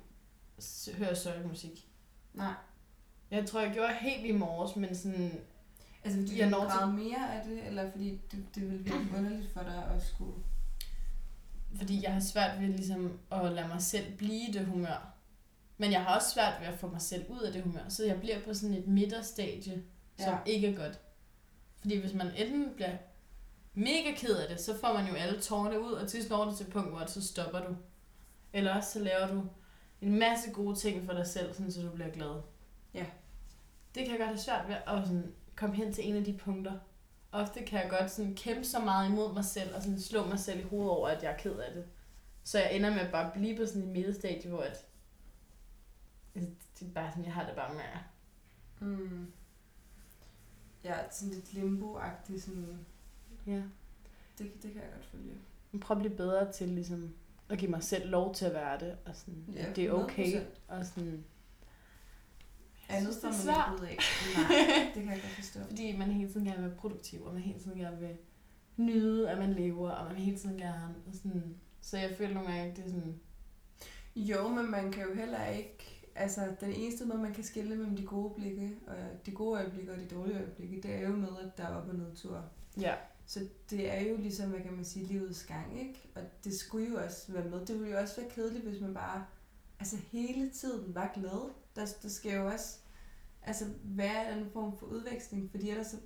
høre 0.94 1.16
sørgelig 1.16 1.48
musik. 1.48 1.88
Nej. 2.34 2.52
Jeg 3.30 3.46
tror, 3.46 3.60
jeg 3.60 3.72
gjorde 3.74 3.92
helt 4.00 4.26
i 4.26 4.32
morges, 4.32 4.76
men 4.76 4.94
sådan... 4.96 5.40
Altså 6.04 6.20
fordi 6.20 6.38
Jeg 6.38 6.50
når 6.50 6.70
til- 6.78 7.04
mere 7.04 7.34
af 7.34 7.44
det, 7.48 7.66
eller 7.66 7.90
fordi 7.90 8.20
det, 8.30 8.44
det 8.54 8.62
ville 8.70 8.84
virke 8.84 9.16
underligt 9.16 9.52
for 9.52 9.62
dig 9.62 9.84
at 9.96 10.02
skulle... 10.02 10.34
Fordi 11.76 12.02
jeg 12.04 12.12
har 12.12 12.20
svært 12.20 12.60
ved 12.60 12.68
ligesom 12.68 13.18
at 13.30 13.52
lade 13.52 13.68
mig 13.68 13.82
selv 13.82 14.16
blive 14.16 14.48
i 14.48 14.52
det 14.52 14.66
humør. 14.66 15.14
Men 15.78 15.92
jeg 15.92 16.02
har 16.04 16.14
også 16.16 16.30
svært 16.30 16.60
ved 16.60 16.66
at 16.68 16.78
få 16.78 16.88
mig 16.88 17.00
selv 17.00 17.24
ud 17.28 17.40
af 17.40 17.52
det 17.52 17.62
humør. 17.62 17.88
Så 17.88 18.04
jeg 18.06 18.20
bliver 18.20 18.40
på 18.40 18.54
sådan 18.54 18.74
et 18.76 18.86
midterstadie, 18.86 19.82
som 20.18 20.32
Ja. 20.32 20.38
ikke 20.46 20.68
er 20.68 20.76
godt. 20.76 21.00
Fordi 21.80 21.96
hvis 22.00 22.14
man 22.14 22.26
enten 22.36 22.72
bliver 22.74 22.96
mega 23.74 24.14
ked 24.16 24.36
af 24.36 24.48
det, 24.48 24.60
så 24.60 24.78
får 24.78 24.92
man 24.92 25.06
jo 25.06 25.14
alle 25.14 25.40
tårerne 25.40 25.80
ud, 25.80 25.92
og 25.92 26.08
til 26.08 26.26
når 26.30 26.44
du 26.44 26.56
til 26.56 26.66
et 26.66 26.72
punkt, 26.72 26.90
hvor 26.90 27.06
så 27.06 27.26
stopper 27.26 27.60
du. 27.60 27.76
Eller 28.52 28.74
også 28.74 28.92
så 28.92 28.98
laver 28.98 29.26
du 29.26 29.44
en 30.00 30.18
masse 30.18 30.50
gode 30.50 30.76
ting 30.76 31.06
for 31.06 31.12
dig 31.12 31.26
selv, 31.26 31.54
sådan, 31.54 31.72
så 31.72 31.82
du 31.82 31.90
bliver 31.90 32.10
glad. 32.10 32.42
Ja. 32.94 33.06
Det 33.94 34.02
kan 34.02 34.10
jeg 34.10 34.18
godt 34.18 34.28
have 34.28 34.38
svært 34.38 34.68
ved 34.68 34.74
at 34.74 35.06
sådan, 35.06 35.34
komme 35.56 35.76
hen 35.76 35.92
til 35.92 36.08
en 36.08 36.16
af 36.16 36.24
de 36.24 36.38
punkter. 36.38 36.78
Ofte 37.32 37.62
kan 37.62 37.80
jeg 37.80 37.90
godt 37.90 38.10
sådan 38.10 38.34
kæmpe 38.34 38.64
så 38.64 38.80
meget 38.80 39.08
imod 39.08 39.34
mig 39.34 39.44
selv, 39.44 39.74
og 39.74 39.82
sådan 39.82 40.00
slå 40.00 40.26
mig 40.26 40.38
selv 40.38 40.60
i 40.60 40.62
hovedet 40.62 40.90
over, 40.90 41.08
at 41.08 41.22
jeg 41.22 41.32
er 41.32 41.36
ked 41.36 41.58
af 41.58 41.74
det. 41.74 41.84
Så 42.44 42.58
jeg 42.58 42.76
ender 42.76 42.90
med 42.90 43.00
at 43.00 43.12
bare 43.12 43.30
blive 43.34 43.56
på 43.56 43.66
sådan 43.66 43.82
en 43.82 43.92
middelstadie, 43.92 44.50
hvor 44.50 44.62
at, 44.62 44.86
det 46.34 46.88
er 46.88 46.92
bare 46.94 47.10
sådan, 47.10 47.24
jeg 47.24 47.34
har 47.34 47.46
det 47.46 47.56
bare 47.56 47.74
med 47.74 47.82
Mm. 48.80 49.32
Ja, 50.84 51.10
sådan 51.10 51.34
lidt 51.34 51.52
limbo-agtigt, 51.52 52.40
sådan... 52.40 52.86
ja. 53.46 53.62
Det, 54.38 54.62
det 54.62 54.72
kan 54.72 54.82
jeg 54.82 54.90
godt 54.94 55.06
følge. 55.06 55.32
Jeg 55.72 55.80
prøver 55.80 56.00
at 56.00 56.06
blive 56.06 56.16
bedre 56.16 56.52
til 56.52 56.68
ligesom, 56.68 57.14
at 57.48 57.58
give 57.58 57.70
mig 57.70 57.82
selv 57.82 58.10
lov 58.10 58.34
til 58.34 58.44
at 58.44 58.52
være 58.54 58.78
det, 58.80 58.96
og 59.06 59.16
sådan, 59.16 59.44
Ja, 59.54 59.72
det 59.76 59.84
er 59.84 59.92
okay, 59.92 60.40
100%. 60.40 60.44
og 60.68 60.86
sådan, 60.86 61.24
Andet 62.88 63.14
det 63.14 63.22
man 63.22 63.32
ikke 63.32 63.82
ud 63.82 63.86
af. 63.86 63.98
Nej, 64.36 64.90
det 64.94 65.02
kan 65.02 65.12
jeg 65.12 65.20
godt 65.22 65.32
forstå. 65.34 65.60
fordi 65.68 65.96
man 65.96 66.10
hele 66.10 66.32
tiden 66.32 66.46
gerne 66.46 66.60
vil 66.62 66.68
være 66.70 66.78
produktiv, 66.78 67.22
og 67.24 67.32
man 67.34 67.42
hele 67.42 67.58
tiden 67.60 67.78
gerne 67.78 67.98
vil 67.98 68.16
nyde, 68.76 69.30
at 69.30 69.38
man 69.38 69.52
lever, 69.52 69.90
og 69.90 70.06
man 70.12 70.16
hele 70.16 70.38
tiden 70.38 70.58
gerne, 70.58 70.94
og 71.06 71.14
sådan, 71.14 71.54
så 71.80 71.98
jeg 71.98 72.14
føler 72.18 72.34
nogle 72.34 72.48
gange, 72.48 72.70
at 72.70 72.76
det 72.76 72.84
er 72.84 72.88
sådan, 72.88 73.20
Jo, 74.16 74.48
men 74.48 74.70
man 74.70 74.92
kan 74.92 75.02
jo 75.08 75.14
heller 75.14 75.46
ikke... 75.46 75.98
Altså, 76.14 76.54
den 76.60 76.72
eneste 76.72 77.04
måde, 77.04 77.18
man 77.18 77.32
kan 77.34 77.44
skille 77.44 77.76
mellem 77.76 77.96
de 77.96 78.06
gode 78.06 78.34
blikke, 78.34 78.70
og 78.86 78.96
de 79.26 79.30
gode 79.30 79.60
øjeblikke 79.60 79.92
og 79.92 79.98
de 79.98 80.06
dårlige 80.06 80.36
øjeblikke, 80.36 80.80
det 80.82 80.94
er 80.94 81.00
jo 81.08 81.16
med, 81.16 81.28
at 81.42 81.56
der 81.58 81.64
er 81.64 81.74
op- 81.76 81.88
og 81.88 81.94
nedtur. 81.94 82.44
ja, 82.80 82.94
Så 83.26 83.48
det 83.70 83.90
er 83.90 84.00
jo 84.00 84.16
ligesom, 84.16 84.50
hvad 84.50 84.60
kan 84.60 84.72
man 84.72 84.84
sige, 84.84 85.06
livets 85.06 85.44
gang, 85.44 85.80
ikke? 85.80 86.10
Og 86.14 86.22
det 86.44 86.54
skulle 86.54 86.88
jo 86.88 86.96
også 87.04 87.32
være 87.32 87.48
med. 87.48 87.66
Det 87.66 87.78
ville 87.80 87.92
jo 87.92 88.00
også 88.00 88.20
være 88.20 88.30
kedeligt, 88.30 88.64
hvis 88.64 88.80
man 88.80 88.94
bare 88.94 89.26
altså 89.78 89.96
hele 89.96 90.50
tiden 90.50 90.94
var 90.94 91.10
glad. 91.14 91.50
Der, 91.76 91.86
der 92.02 92.08
skal 92.08 92.32
jo 92.32 92.46
også 92.46 92.78
altså, 93.42 93.64
være 93.84 94.38
en 94.38 94.50
form 94.50 94.78
for 94.78 94.86
udveksling, 94.86 95.50
fordi 95.50 95.70
ellers 95.70 95.86
så 95.86 95.96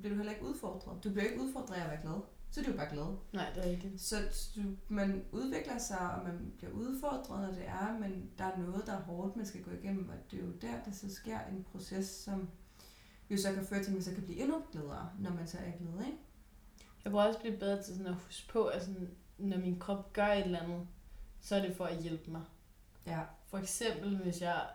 bliver 0.00 0.08
du 0.08 0.16
heller 0.16 0.32
ikke 0.32 0.44
udfordret. 0.44 1.04
Du 1.04 1.10
bliver 1.10 1.24
ikke 1.24 1.42
udfordret 1.42 1.74
af 1.74 1.84
at 1.84 1.90
være 1.90 2.02
glad. 2.02 2.20
Så 2.50 2.60
er 2.60 2.64
du 2.64 2.70
jo 2.70 2.76
bare 2.76 2.90
glad. 2.92 3.16
Nej, 3.32 3.52
det 3.54 3.66
er 3.66 3.70
rigtigt. 3.70 4.00
Så 4.00 4.16
du, 4.56 4.62
man 4.88 5.24
udvikler 5.32 5.78
sig, 5.78 6.14
og 6.14 6.24
man 6.24 6.52
bliver 6.58 6.72
udfordret, 6.72 7.40
når 7.40 7.54
det 7.54 7.68
er, 7.68 7.98
men 7.98 8.30
der 8.38 8.44
er 8.44 8.58
noget, 8.58 8.86
der 8.86 8.92
er 8.92 9.02
hårdt, 9.02 9.36
man 9.36 9.46
skal 9.46 9.62
gå 9.62 9.70
igennem, 9.70 10.08
og 10.08 10.14
det 10.30 10.40
er 10.40 10.44
jo 10.44 10.52
der, 10.52 10.82
der 10.84 10.92
så 10.92 11.14
sker 11.14 11.38
en 11.40 11.64
proces, 11.72 12.06
som 12.06 12.48
jo 13.32 13.38
så 13.38 13.52
kan 13.52 13.64
føre 13.66 13.82
til, 13.82 13.90
at 13.90 13.94
man 13.94 14.02
så 14.02 14.14
kan 14.14 14.22
blive 14.22 14.38
endnu 14.38 14.62
gladere, 14.72 15.10
når 15.18 15.30
man 15.30 15.46
så 15.46 15.58
er 15.58 15.78
glad, 15.78 16.06
ikke? 16.06 16.18
Jeg 17.04 17.12
prøver 17.12 17.24
også 17.24 17.40
blive 17.40 17.56
bedre 17.56 17.82
til 17.82 17.94
sådan 17.94 18.06
at 18.06 18.14
huske 18.14 18.52
på, 18.52 18.64
at 18.64 18.82
sådan, 18.82 19.10
når 19.38 19.58
min 19.58 19.78
krop 19.78 20.12
gør 20.12 20.26
et 20.26 20.44
eller 20.44 20.60
andet, 20.60 20.86
så 21.40 21.56
er 21.56 21.62
det 21.62 21.76
for 21.76 21.84
at 21.84 22.02
hjælpe 22.02 22.30
mig. 22.30 22.42
Ja. 23.06 23.20
For 23.46 23.58
eksempel, 23.58 24.16
hvis 24.16 24.42
jeg 24.42 24.66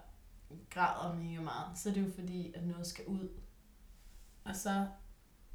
græder 0.70 1.16
mega 1.16 1.42
meget, 1.42 1.78
så 1.78 1.90
er 1.90 1.94
det 1.94 2.06
jo 2.08 2.12
fordi, 2.12 2.54
at 2.54 2.68
noget 2.68 2.88
skal 2.88 3.06
ud. 3.06 3.30
Og 4.44 4.56
så 4.56 4.88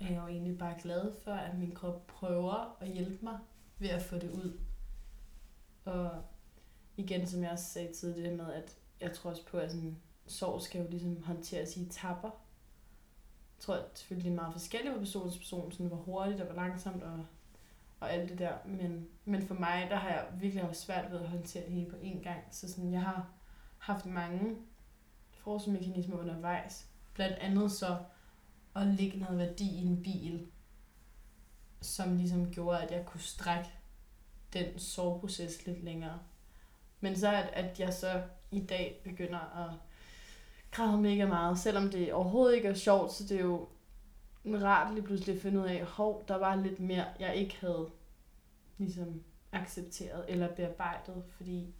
er 0.00 0.06
jeg 0.06 0.16
jo 0.16 0.26
egentlig 0.26 0.58
bare 0.58 0.80
glad 0.82 1.12
for, 1.24 1.32
at 1.32 1.58
min 1.58 1.74
krop 1.74 2.06
prøver 2.06 2.76
at 2.80 2.88
hjælpe 2.88 3.24
mig 3.24 3.38
ved 3.78 3.88
at 3.88 4.02
få 4.02 4.18
det 4.18 4.30
ud. 4.30 4.60
Og 5.84 6.22
igen, 6.96 7.26
som 7.26 7.42
jeg 7.42 7.50
også 7.50 7.64
sagde 7.64 7.92
tidligere, 7.92 8.36
med, 8.36 8.52
at 8.52 8.76
jeg 9.00 9.12
tror 9.12 9.30
også 9.30 9.46
på, 9.46 9.58
at 9.58 9.70
sådan, 9.70 9.96
sorg 10.26 10.62
skal 10.62 10.82
jo 10.82 10.90
ligesom 10.90 11.22
håndteres 11.22 11.76
i 11.76 11.88
tapper. 11.88 12.41
Jeg 13.62 13.66
tror 13.66 13.84
selvfølgelig, 13.94 14.24
det 14.24 14.38
er 14.38 14.42
meget 14.42 14.52
forskelligt 14.52 14.94
fra 14.94 14.98
person 14.98 15.30
til 15.30 15.38
person, 15.38 15.72
sådan 15.72 15.86
hvor 15.86 15.96
hurtigt 15.96 16.40
og 16.40 16.46
hvor 16.46 16.62
langsomt 16.62 17.02
og, 17.02 17.26
og 18.00 18.12
alt 18.12 18.30
det 18.30 18.38
der. 18.38 18.52
Men, 18.66 19.08
men 19.24 19.46
for 19.46 19.54
mig, 19.54 19.86
der 19.90 19.96
har 19.96 20.08
jeg 20.08 20.26
virkelig 20.40 20.64
haft 20.64 20.76
svært 20.76 21.10
ved 21.10 21.20
at 21.20 21.28
håndtere 21.28 21.64
det 21.64 21.72
hele 21.72 21.90
på 21.90 21.96
én 21.96 22.22
gang. 22.22 22.44
Så 22.50 22.72
sådan, 22.72 22.92
jeg 22.92 23.00
har 23.02 23.26
haft 23.78 24.06
mange 24.06 24.56
forsvarsmekanismer 25.30 26.18
undervejs. 26.18 26.88
Blandt 27.14 27.36
andet 27.36 27.72
så 27.72 27.98
at 28.76 28.86
lægge 28.86 29.18
noget 29.18 29.38
værdi 29.38 29.74
i 29.74 29.86
en 29.86 30.02
bil, 30.02 30.46
som 31.80 32.16
ligesom 32.16 32.52
gjorde, 32.52 32.82
at 32.82 32.90
jeg 32.90 33.06
kunne 33.06 33.20
strække 33.20 33.70
den 34.52 34.78
soveproces 34.78 35.66
lidt 35.66 35.84
længere. 35.84 36.18
Men 37.00 37.16
så 37.16 37.32
at, 37.32 37.48
at 37.52 37.80
jeg 37.80 37.94
så 37.94 38.22
i 38.50 38.60
dag 38.60 39.00
begynder 39.04 39.38
at 39.38 39.91
græder 40.72 41.00
mega 41.00 41.26
meget, 41.26 41.58
selvom 41.58 41.90
det 41.90 42.12
overhovedet 42.12 42.56
ikke 42.56 42.68
er 42.68 42.74
sjovt, 42.74 43.12
så 43.12 43.24
det 43.24 43.36
er 43.36 43.42
jo 43.42 43.68
rart 44.46 44.94
lige 44.94 45.04
pludselig 45.04 45.34
at 45.34 45.42
finde 45.42 45.60
ud 45.60 45.66
af, 45.66 45.84
hov, 45.84 46.24
der 46.28 46.36
var 46.36 46.56
lidt 46.56 46.80
mere, 46.80 47.04
jeg 47.20 47.36
ikke 47.36 47.56
havde 47.60 47.90
ligesom 48.78 49.22
accepteret 49.52 50.24
eller 50.28 50.54
bearbejdet, 50.54 51.24
fordi 51.28 51.74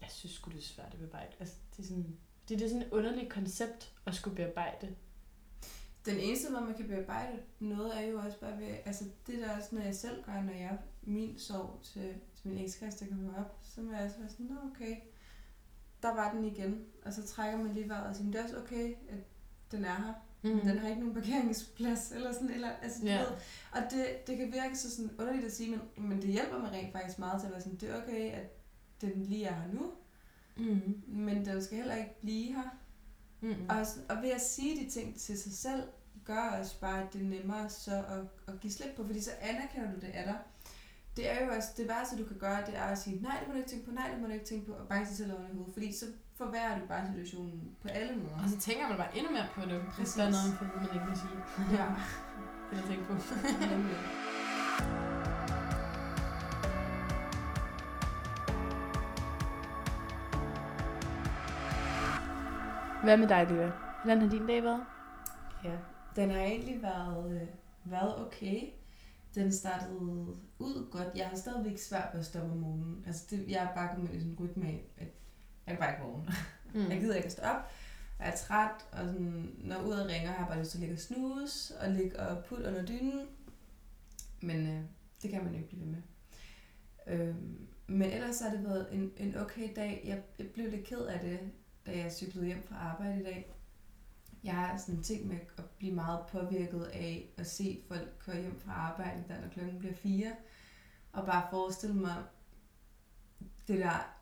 jeg 0.00 0.10
synes 0.10 0.32
sgu, 0.32 0.50
det 0.50 0.58
er 0.58 0.62
svært 0.62 0.92
at 0.92 0.98
bearbejde. 0.98 1.32
Altså, 1.40 1.54
det 1.76 1.82
er 1.82 1.86
sådan, 1.88 2.16
det, 2.48 2.58
det 2.58 2.64
er 2.64 2.68
sådan 2.68 2.82
et 2.82 2.92
underligt 2.92 3.30
koncept 3.30 3.92
at 4.06 4.14
skulle 4.14 4.36
bearbejde. 4.36 4.94
Den 6.04 6.18
eneste 6.18 6.52
måde, 6.52 6.64
man 6.64 6.74
kan 6.74 6.88
bearbejde 6.88 7.38
noget, 7.60 7.98
er 7.98 8.06
jo 8.06 8.18
også 8.18 8.40
bare 8.40 8.58
ved, 8.58 8.74
altså 8.84 9.04
det 9.26 9.38
der 9.38 9.56
også, 9.56 9.74
når 9.74 9.82
jeg 9.82 9.94
selv 9.94 10.24
gør, 10.24 10.42
når 10.42 10.52
jeg 10.52 10.78
min 11.02 11.38
sorg 11.38 11.80
til, 11.82 12.14
til 12.34 12.50
min 12.50 12.58
ekskæreste 12.58 13.06
kommer 13.06 13.38
op, 13.38 13.58
så 13.62 13.80
må 13.80 13.92
jeg 13.92 14.04
også 14.04 14.18
være 14.18 14.28
sådan, 14.28 14.46
Nå, 14.46 14.54
okay, 14.70 14.96
der 16.06 16.14
var 16.14 16.32
den 16.32 16.44
igen. 16.44 16.84
Og 17.04 17.12
så 17.12 17.26
trækker 17.26 17.58
man 17.58 17.72
lige 17.74 17.88
vejret 17.88 18.06
og 18.06 18.16
siger, 18.16 18.30
det 18.30 18.40
er 18.40 18.44
også 18.44 18.56
okay, 18.58 18.94
at 19.08 19.18
den 19.72 19.84
er 19.84 19.94
her. 19.94 20.12
Mm. 20.42 20.50
Men 20.50 20.66
den 20.68 20.78
har 20.78 20.88
ikke 20.88 21.00
nogen 21.00 21.14
parkeringsplads, 21.14 22.12
eller 22.12 22.32
sådan, 22.32 22.50
eller, 22.50 22.68
altså, 22.82 23.00
du 23.00 23.06
Ja. 23.06 23.18
ved, 23.20 23.26
og 23.72 23.82
det, 23.90 24.06
det 24.26 24.36
kan 24.36 24.52
virke 24.52 24.76
så 24.78 24.90
sådan 24.96 25.10
underligt 25.18 25.44
at 25.46 25.52
sige, 25.52 25.70
men, 25.70 25.80
men 26.08 26.22
det 26.22 26.30
hjælper 26.30 26.58
mig 26.58 26.70
rent 26.72 26.92
faktisk 26.92 27.18
meget 27.18 27.40
til 27.40 27.46
at 27.46 27.52
være 27.52 27.60
sådan, 27.62 27.78
det 27.78 27.90
er 27.90 28.02
okay, 28.02 28.30
at 28.32 28.46
den 29.00 29.22
lige 29.22 29.44
er 29.44 29.54
her 29.54 29.72
nu, 29.72 29.90
Mm. 30.58 31.02
men 31.06 31.44
den 31.44 31.62
skal 31.64 31.76
heller 31.78 31.94
ikke 31.94 32.20
blive 32.20 32.54
her. 32.54 32.78
Mm. 33.40 33.66
Og, 33.68 33.76
og 34.16 34.22
ved 34.22 34.30
at 34.30 34.40
sige 34.40 34.84
de 34.84 34.90
ting 34.90 35.16
til 35.18 35.38
sig 35.42 35.52
selv, 35.52 35.82
gør 36.24 36.58
også 36.60 36.80
bare, 36.80 37.02
at 37.02 37.12
det 37.12 37.20
er 37.20 37.24
nemmere 37.24 37.68
så 37.68 37.96
at, 38.08 38.54
at 38.54 38.60
give 38.60 38.72
slip 38.72 38.96
på, 38.96 39.04
fordi 39.06 39.20
så 39.20 39.30
anerkender 39.40 39.90
du 39.94 40.00
det 40.00 40.06
af 40.14 40.24
dig. 40.24 40.38
Det 41.16 41.30
er 41.30 41.44
jo 41.44 41.52
også, 41.56 41.68
det 41.76 41.88
værste 41.88 42.18
du 42.18 42.24
kan 42.24 42.38
gøre, 42.38 42.60
det 42.66 42.76
er 42.76 42.82
at 42.82 42.98
sige, 42.98 43.22
nej, 43.22 43.36
det 43.40 43.48
må 43.48 43.52
du 43.52 43.58
ikke 43.58 43.70
tænke 43.70 43.84
på, 43.84 43.90
nej, 43.90 44.10
det 44.12 44.20
må 44.20 44.26
du 44.26 44.32
ikke 44.32 44.44
tænke 44.44 44.66
på, 44.66 44.72
og 44.72 44.88
banke 44.88 45.06
sig 45.08 45.16
selv 45.16 45.32
oven 45.32 45.46
i 45.52 45.54
hovedet, 45.54 45.72
fordi 45.72 45.92
så 45.92 46.06
forværrer 46.34 46.78
du 46.78 46.86
bare 46.86 47.06
situationen 47.06 47.76
på 47.82 47.88
alle 47.88 48.16
måder. 48.16 48.42
Og 48.44 48.48
så 48.50 48.58
tænker 48.58 48.88
man 48.88 48.96
bare 48.96 49.16
endnu 49.16 49.32
mere 49.32 49.46
på 49.54 49.60
det, 49.60 49.82
hvis 49.98 50.12
der 50.14 50.22
er 50.22 50.30
noget, 50.30 50.58
man 50.76 50.94
ikke 50.94 51.06
vil 51.06 51.16
sige. 51.18 51.30
Ja, 51.78 51.86
Eller 52.70 52.86
tænke 52.86 53.04
på. 53.04 53.12
Hvad 63.04 63.16
med 63.16 63.28
dig, 63.28 63.46
Lea? 63.50 63.70
Hvordan 64.04 64.20
har 64.20 64.28
din 64.28 64.46
dag 64.46 64.62
været? 64.62 64.84
Ja, 65.64 65.72
den 66.16 66.30
har 66.30 66.40
egentlig 66.40 66.82
været, 66.82 67.32
øh, 67.32 67.48
været 67.84 68.26
okay. 68.26 68.60
Den 69.36 69.52
startede 69.52 70.00
ud 70.58 70.90
godt. 70.90 71.08
Jeg 71.16 71.26
har 71.26 71.36
stadigvæk 71.36 71.78
svært 71.78 72.08
ved 72.12 72.20
at 72.20 72.26
stoppe 72.26 72.52
om 72.52 72.58
morgenen. 72.58 73.04
Altså, 73.06 73.26
det, 73.30 73.48
jeg 73.48 73.64
er 73.64 73.74
bare 73.74 73.94
kommet 73.94 74.14
i 74.14 74.18
sådan 74.18 74.32
en 74.32 74.38
rytme 74.40 74.66
af, 74.66 74.84
at 74.96 75.08
jeg 75.66 75.76
kan 75.76 75.78
bare 75.78 75.90
ikke 75.90 76.04
vågne. 76.04 76.32
Mm. 76.74 76.90
Jeg 76.90 77.00
gider 77.00 77.14
ikke 77.14 77.26
at 77.26 77.32
stå 77.32 77.42
op. 77.42 77.70
Jeg 78.18 78.28
er 78.28 78.36
træt, 78.36 78.86
og 78.92 78.98
sådan, 78.98 79.54
når 79.58 79.82
uret 79.82 80.06
ringer, 80.06 80.30
har 80.30 80.38
jeg 80.38 80.46
bare 80.48 80.58
lyst 80.58 80.70
til 80.70 80.78
at 80.78 80.80
ligge 80.80 80.94
og 80.94 80.98
snuse, 80.98 81.78
og 81.80 81.90
ligge 81.90 82.20
og 82.20 82.44
putte 82.44 82.68
under 82.68 82.86
dynen. 82.86 83.26
Men 84.40 84.66
øh, 84.66 84.80
det 85.22 85.30
kan 85.30 85.44
man 85.44 85.52
jo 85.52 85.56
ikke 85.56 85.68
blive 85.68 85.80
ved 85.80 85.88
med. 85.88 86.02
Øhm, 87.06 87.66
men 87.86 88.10
ellers 88.10 88.40
har 88.40 88.50
det 88.50 88.64
været 88.64 88.88
en, 88.92 89.12
en 89.16 89.36
okay 89.36 89.68
dag. 89.76 90.02
Jeg, 90.04 90.22
jeg 90.38 90.46
blev 90.46 90.70
lidt 90.70 90.86
ked 90.86 91.00
af 91.00 91.20
det, 91.20 91.38
da 91.86 91.98
jeg 91.98 92.12
cyklede 92.12 92.46
hjem 92.46 92.62
fra 92.62 92.76
arbejde 92.76 93.20
i 93.20 93.24
dag. 93.24 93.55
Jeg 94.46 94.54
har 94.54 94.76
sådan 94.78 94.94
en 94.94 95.02
ting 95.02 95.26
med 95.28 95.36
at 95.58 95.64
blive 95.78 95.92
meget 95.94 96.20
påvirket 96.32 96.82
af 96.84 97.28
at 97.36 97.46
se 97.46 97.82
folk 97.88 98.08
køre 98.24 98.40
hjem 98.40 98.60
fra 98.60 98.72
arbejde, 98.72 99.24
der 99.28 99.40
når 99.40 99.48
klokken 99.48 99.78
bliver 99.78 99.94
fire. 99.94 100.32
Og 101.12 101.26
bare 101.26 101.46
forestille 101.50 101.94
mig 101.96 102.14
det 103.68 103.78
der 103.78 104.14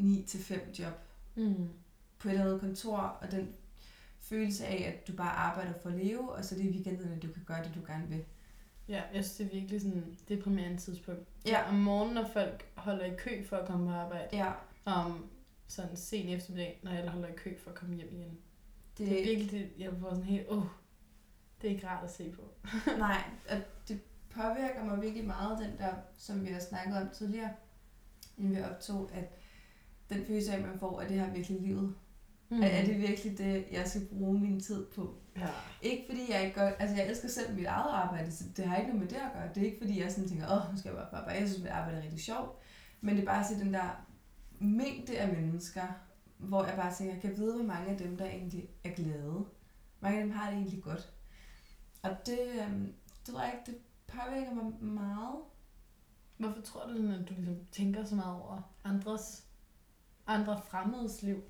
9-5 0.00 0.78
job 0.78 0.92
Mm. 1.34 1.68
på 2.18 2.28
et 2.28 2.32
eller 2.32 2.44
andet 2.44 2.60
kontor, 2.60 2.96
og 2.96 3.30
den 3.30 3.54
følelse 4.20 4.66
af, 4.66 4.92
at 4.92 5.08
du 5.08 5.12
bare 5.16 5.30
arbejder 5.30 5.72
for 5.82 5.88
at 5.88 5.94
leve, 5.94 6.32
og 6.32 6.44
så 6.44 6.54
det 6.54 6.66
er 6.66 6.70
weekenderne, 6.70 7.18
du 7.22 7.32
kan 7.32 7.42
gøre 7.46 7.64
det, 7.64 7.72
du 7.74 7.80
gerne 7.92 8.08
vil. 8.08 8.24
Ja, 8.88 9.02
jeg 9.14 9.24
synes, 9.24 9.36
det 9.36 9.46
er 9.46 9.60
virkelig 9.60 9.80
sådan 9.80 10.16
deprimerende 10.28 10.76
tidspunkt. 10.78 11.28
Ja. 11.46 11.68
Om 11.68 11.74
morgenen, 11.74 12.14
når 12.14 12.28
folk 12.32 12.64
holder 12.74 13.04
i 13.04 13.16
kø 13.18 13.44
for 13.44 13.56
at 13.56 13.66
komme 13.66 13.86
på 13.86 13.92
arbejde. 13.92 14.28
Ja, 14.32 14.52
Og 14.84 14.94
om 14.94 15.30
sådan 15.68 15.96
sen 15.96 16.28
eftermiddag, 16.28 16.80
når 16.82 16.90
alle 16.90 17.10
holder 17.10 17.28
i 17.28 17.36
kø 17.36 17.58
for 17.58 17.70
at 17.70 17.76
komme 17.76 17.96
hjem 17.96 18.08
igen. 18.12 18.38
Det, 18.98 19.08
Det 19.08 19.20
er 19.20 19.24
virkelig 19.24 19.50
det, 19.50 19.70
jeg 19.78 19.92
får 20.00 20.10
sådan 20.10 20.24
helt, 20.24 20.48
åh, 20.48 20.58
oh, 20.58 20.64
det 21.62 21.70
er 21.70 21.74
ikke 21.74 21.88
rart 21.88 22.04
at 22.04 22.14
se 22.14 22.30
på. 22.30 22.42
nej, 22.98 23.24
at 23.48 23.62
det 23.88 24.00
påvirker 24.30 24.84
mig 24.84 25.02
virkelig 25.02 25.26
meget, 25.26 25.58
den 25.58 25.78
der, 25.78 25.94
som 26.16 26.44
vi 26.44 26.50
har 26.50 26.60
snakket 26.60 26.96
om 26.96 27.08
tidligere, 27.14 27.50
inden 28.38 28.56
vi 28.56 28.62
optog, 28.62 29.10
at 29.12 29.24
den 30.10 30.26
følelse 30.26 30.52
af, 30.52 30.60
man 30.60 30.78
får, 30.78 31.00
at 31.00 31.08
det 31.08 31.20
her 31.20 31.32
virkelig 31.32 31.60
livet. 31.60 31.94
Mm. 32.48 32.62
Er, 32.62 32.66
er 32.66 32.84
det 32.84 32.98
virkelig 32.98 33.38
det, 33.38 33.64
jeg 33.72 33.88
skal 33.88 34.06
bruge 34.06 34.40
min 34.40 34.60
tid 34.60 34.86
på? 34.86 35.14
Ja. 35.36 35.48
Ikke 35.82 36.04
fordi 36.08 36.32
jeg 36.32 36.42
ikke 36.42 36.54
gør, 36.54 36.68
altså 36.68 36.96
jeg 36.96 37.08
elsker 37.08 37.28
selv 37.28 37.54
mit 37.56 37.66
eget 37.66 37.92
arbejde, 37.92 38.32
så 38.32 38.44
det 38.56 38.64
har 38.64 38.76
ikke 38.76 38.88
noget 38.88 39.02
med 39.02 39.08
det 39.08 39.16
at 39.16 39.32
gøre. 39.32 39.48
Det 39.54 39.60
er 39.60 39.66
ikke 39.66 39.78
fordi 39.80 40.00
jeg 40.00 40.12
sådan 40.12 40.28
tænker, 40.28 40.46
åh, 40.46 40.72
nu 40.72 40.78
skal 40.78 40.88
jeg 40.88 40.96
bare 40.96 41.20
arbejde. 41.20 41.40
Jeg 41.40 41.48
synes, 41.48 41.62
mit 41.62 41.72
arbejde 41.72 41.98
er 41.98 42.02
rigtig 42.02 42.20
sjovt. 42.20 42.58
Men 43.00 43.16
det 43.16 43.22
er 43.22 43.26
bare 43.26 43.40
at 43.40 43.46
se 43.46 43.58
den 43.58 43.74
der 43.74 44.06
mængde 44.58 45.18
af 45.18 45.28
mennesker, 45.28 46.05
hvor 46.38 46.64
jeg 46.64 46.76
bare 46.76 46.94
tænker, 46.94 47.12
jeg 47.14 47.22
kan 47.22 47.36
vide, 47.36 47.54
hvor 47.54 47.64
mange 47.64 47.90
af 47.90 47.98
dem, 47.98 48.16
der 48.16 48.26
egentlig 48.26 48.68
er 48.84 48.90
glade. 48.90 49.44
Mange 50.00 50.18
af 50.18 50.24
dem 50.24 50.32
har 50.34 50.50
det 50.50 50.58
egentlig 50.58 50.82
godt. 50.82 51.12
Og 52.02 52.10
det, 52.26 52.38
øhm, 52.62 52.94
det 53.26 53.34
tror 53.34 53.40
jeg 53.42 53.52
ikke, 53.58 53.72
det 53.72 53.78
påvirker 54.06 54.54
mig 54.54 54.82
meget. 54.82 55.36
Hvorfor 56.36 56.60
tror 56.60 56.86
du, 56.86 56.92
at 57.12 57.28
du 57.28 57.34
ligesom 57.34 57.56
tænker 57.72 58.04
så 58.04 58.14
meget 58.14 58.34
over 58.42 58.62
andres, 58.84 59.44
andre 60.26 60.60
fremmedes 60.68 61.22
liv? 61.22 61.42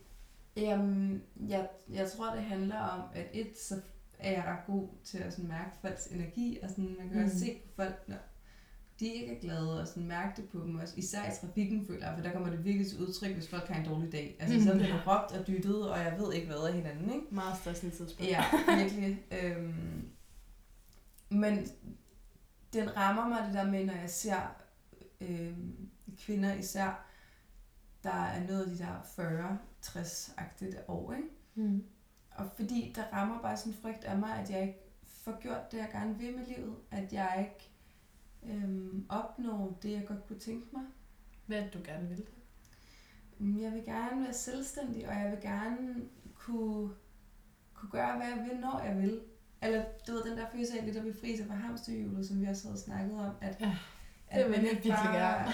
Jamen, 0.56 1.22
jeg, 1.48 1.68
jeg 1.88 2.10
tror, 2.12 2.34
det 2.34 2.42
handler 2.44 2.78
om, 2.80 3.00
at 3.14 3.26
et, 3.32 3.58
så 3.58 3.80
er 4.18 4.30
jeg 4.32 4.44
ret 4.44 4.66
god 4.66 4.88
til 5.04 5.18
at 5.18 5.32
sådan 5.32 5.48
mærke 5.48 5.70
folks 5.80 6.06
energi, 6.06 6.58
og 6.62 6.68
sådan, 6.70 6.96
man 6.98 7.08
kan 7.08 7.24
også 7.24 7.34
Mm. 7.36 7.38
se 7.40 7.60
på 7.64 7.68
folk, 7.76 8.08
når 8.08 8.16
de 9.00 9.06
ikke 9.06 9.36
er 9.36 9.40
glade, 9.40 9.80
og 9.80 9.86
sådan 9.88 10.06
mærke 10.06 10.42
det 10.42 10.48
på 10.48 10.58
dem 10.58 10.74
også. 10.78 10.94
Især 10.96 11.32
i 11.32 11.36
trafikken, 11.40 11.86
føler 11.86 12.06
jeg, 12.06 12.14
for 12.16 12.22
der 12.22 12.32
kommer 12.32 12.50
det 12.50 12.64
virkelig 12.64 12.86
til 12.90 12.98
udtryk, 13.00 13.34
hvis 13.34 13.48
folk 13.48 13.68
har 13.68 13.80
en 13.80 13.88
dårlig 13.88 14.12
dag. 14.12 14.36
Altså, 14.40 14.62
så 14.64 14.72
Mm. 14.72 14.78
bliver 14.78 14.96
der 14.96 15.02
råbt 15.06 15.32
og 15.32 15.46
dyttet, 15.46 15.90
og 15.90 15.98
jeg 15.98 16.14
ved 16.18 16.32
ikke 16.32 16.46
hvad 16.46 16.66
af 16.68 16.72
hinanden, 16.74 17.12
ikke? 17.12 17.26
Meget 17.30 17.56
stressende 17.58 17.94
tidspunkt. 17.96 18.30
Ja, 18.30 18.44
virkelig. 18.82 19.24
øhm, 19.30 20.08
men 21.28 21.66
den 22.72 22.96
rammer 22.96 23.28
mig 23.28 23.44
det 23.46 23.54
der 23.54 23.70
med, 23.70 23.84
når 23.86 23.94
jeg 23.94 24.10
ser 24.10 24.56
øhm, 25.20 25.88
kvinder 26.18 26.54
især, 26.54 27.06
der 28.04 28.10
er 28.24 28.46
nået 28.48 28.66
de 28.66 28.78
der 28.78 29.00
40-60-agtige 29.82 30.76
år, 30.90 31.12
ikke? 31.12 31.28
Mm. 31.54 31.84
Og 32.30 32.46
fordi 32.56 32.92
der 32.96 33.02
rammer 33.12 33.42
bare 33.42 33.56
sådan 33.56 33.72
en 33.72 33.78
frygt 33.82 34.04
af 34.04 34.18
mig, 34.18 34.38
at 34.38 34.50
jeg 34.50 34.62
ikke 34.62 34.78
får 35.06 35.40
gjort 35.40 35.72
det, 35.72 35.78
jeg 35.78 35.88
gerne 35.92 36.18
vil 36.18 36.36
med 36.36 36.46
livet. 36.46 36.74
At 36.90 37.12
jeg 37.12 37.36
ikke 37.38 37.70
øhm, 38.50 39.06
opnår 39.08 39.78
det, 39.82 39.92
jeg 39.92 40.04
godt 40.06 40.26
kunne 40.26 40.38
tænke 40.38 40.66
mig. 40.72 40.82
Hvad 41.46 41.62
du 41.74 41.78
gerne 41.84 42.08
vil? 42.08 42.24
Mm, 43.38 43.60
Jeg 43.62 43.72
vil 43.72 43.84
gerne 43.84 44.22
være 44.22 44.32
selvstændig, 44.34 45.08
og 45.08 45.14
jeg 45.14 45.30
vil 45.30 45.40
gerne 45.42 45.78
kunne, 46.34 46.90
kunne 47.74 47.90
gøre, 47.90 48.16
hvad 48.16 48.26
jeg 48.26 48.46
vil, 48.50 48.60
når 48.60 48.82
jeg 48.84 48.96
vil. 49.02 49.20
Eller 49.62 49.84
du 50.06 50.12
ved, 50.12 50.24
den 50.24 50.38
der 50.38 50.46
følelse 50.52 50.78
af 50.78 50.84
lidt 50.84 50.96
at 50.96 51.02
befri 51.04 51.36
sig 51.36 51.46
fra 51.46 51.54
hamsterhjulet, 51.54 52.26
som 52.26 52.40
vi 52.40 52.46
også 52.46 52.68
havde 52.68 52.80
snakket 52.80 53.18
om, 53.20 53.34
at, 53.40 53.56
Ja, 53.60 53.76
at 54.28 54.44
det 54.44 54.50
vil 54.52 54.54
jeg 54.64 54.70
virkelig 54.72 54.92
gerne. 55.12 55.52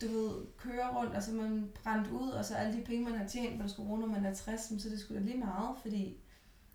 du 0.00 0.06
ved, 0.06 0.46
kører 0.56 0.96
rundt, 1.00 1.14
og 1.14 1.22
så 1.22 1.32
man 1.32 1.70
brændt 1.82 2.08
ud, 2.10 2.28
og 2.28 2.44
så 2.44 2.54
alle 2.54 2.78
de 2.78 2.84
penge, 2.84 3.04
man 3.04 3.18
har 3.18 3.26
tjent, 3.28 3.58
man 3.58 3.68
skulle 3.68 3.86
bruge, 3.86 4.00
når 4.00 4.06
man 4.06 4.24
er 4.24 4.34
60, 4.34 4.60
så 4.82 4.88
det 4.88 5.00
skulle 5.00 5.20
da 5.20 5.24
lige 5.26 5.38
meget, 5.38 5.76
fordi 5.82 6.20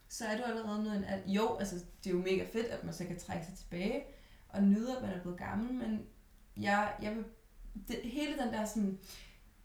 så 0.09 0.25
er 0.25 0.37
du 0.37 0.43
allerede 0.43 0.83
noget, 0.83 1.05
at 1.07 1.19
jo, 1.27 1.55
altså 1.55 1.75
det 2.03 2.09
er 2.09 2.13
jo 2.13 2.21
mega 2.21 2.45
fedt, 2.53 2.65
at 2.65 2.83
man 2.83 2.93
så 2.93 3.05
kan 3.05 3.19
trække 3.19 3.45
sig 3.45 3.55
tilbage 3.55 4.03
og 4.55 4.63
nyde, 4.63 4.95
at 4.95 5.01
man 5.01 5.11
er 5.11 5.21
blevet 5.21 5.39
gammel, 5.39 5.73
men 5.73 6.01
jeg, 6.57 6.93
jeg 7.01 7.15
vil, 7.15 7.25
det, 7.87 7.99
hele 8.03 8.37
den 8.37 8.53
der 8.53 8.65
sådan, 8.65 8.99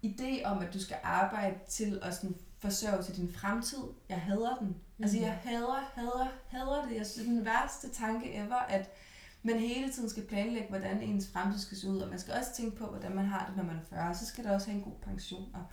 idé 0.05 0.45
om, 0.45 0.59
at 0.59 0.75
du 0.75 0.81
skal 0.81 0.97
arbejde 1.03 1.57
til 1.69 1.99
at 2.03 2.15
sådan, 2.15 2.37
forsørge 2.59 3.03
til 3.03 3.17
din 3.17 3.33
fremtid, 3.33 3.83
jeg 4.09 4.21
hader 4.21 4.57
den. 4.57 4.69
Mm. 4.69 5.03
Altså 5.03 5.19
jeg 5.19 5.33
hader, 5.33 5.91
hader, 5.95 6.29
hader 6.49 6.87
det. 6.89 6.97
Jeg 6.97 7.07
synes, 7.07 7.27
det 7.27 7.33
er 7.33 7.37
den 7.37 7.45
værste 7.45 7.91
tanke 7.91 8.35
ever, 8.35 8.57
at 8.57 8.91
man 9.43 9.59
hele 9.59 9.93
tiden 9.93 10.11
skal 10.11 10.27
planlægge, 10.27 10.69
hvordan 10.69 11.03
ens 11.03 11.29
fremtid 11.33 11.61
skal 11.61 11.77
se 11.77 11.89
ud, 11.89 12.01
og 12.01 12.09
man 12.09 12.19
skal 12.19 12.35
også 12.35 12.55
tænke 12.55 12.77
på, 12.77 12.87
hvordan 12.87 13.15
man 13.15 13.25
har 13.25 13.47
det, 13.47 13.57
når 13.57 13.65
man 13.65 13.77
er 13.77 13.85
40, 13.91 14.15
så 14.15 14.27
skal 14.27 14.45
der 14.45 14.55
også 14.55 14.71
have 14.71 14.79
en 14.79 14.85
god 14.85 14.99
pension. 15.03 15.55
Og 15.55 15.65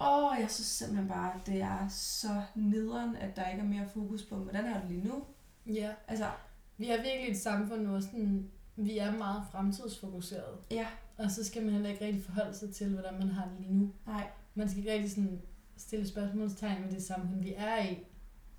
Åh, 0.00 0.40
jeg 0.40 0.50
synes 0.50 0.66
simpelthen 0.66 1.08
bare, 1.08 1.40
det 1.46 1.60
er 1.62 1.88
så 1.88 2.42
nederen, 2.54 3.16
at 3.16 3.36
der 3.36 3.48
ikke 3.48 3.62
er 3.62 3.66
mere 3.66 3.88
fokus 3.88 4.22
på, 4.22 4.36
hvordan 4.36 4.64
er 4.64 4.80
det 4.80 4.90
lige 4.90 5.04
nu? 5.04 5.24
Ja, 5.66 5.92
Altså, 6.08 6.30
vi 6.78 6.88
er 6.90 6.96
virkelig 7.02 7.30
et 7.30 7.38
samfund, 7.38 7.86
hvor 7.86 8.00
sådan, 8.00 8.50
vi 8.76 8.98
er 8.98 9.12
meget 9.18 9.42
fremtidsfokuseret. 9.52 10.58
ja, 10.70 10.86
Og 11.16 11.30
så 11.30 11.44
skal 11.44 11.62
man 11.62 11.72
heller 11.72 11.90
ikke 11.90 12.04
rigtig 12.04 12.24
forholde 12.24 12.54
sig 12.54 12.74
til, 12.74 12.88
hvordan 12.92 13.14
man 13.18 13.28
har 13.28 13.44
det 13.44 13.52
lige 13.60 13.74
nu. 13.74 13.92
nej, 14.06 14.26
Man 14.54 14.68
skal 14.68 14.78
ikke 14.78 14.92
rigtig 14.92 15.10
sådan 15.10 15.40
stille 15.76 16.08
spørgsmålstegn 16.08 16.84
ved 16.84 16.90
det 16.92 17.02
samfund, 17.02 17.42
vi 17.42 17.54
er 17.56 17.84
i, 17.84 17.98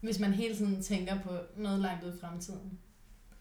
hvis 0.01 0.19
man 0.19 0.33
hele 0.33 0.55
tiden 0.55 0.81
tænker 0.81 1.21
på 1.21 1.31
noget 1.57 1.79
langt 1.79 2.03
ud 2.03 2.13
i 2.15 2.19
fremtiden. 2.19 2.79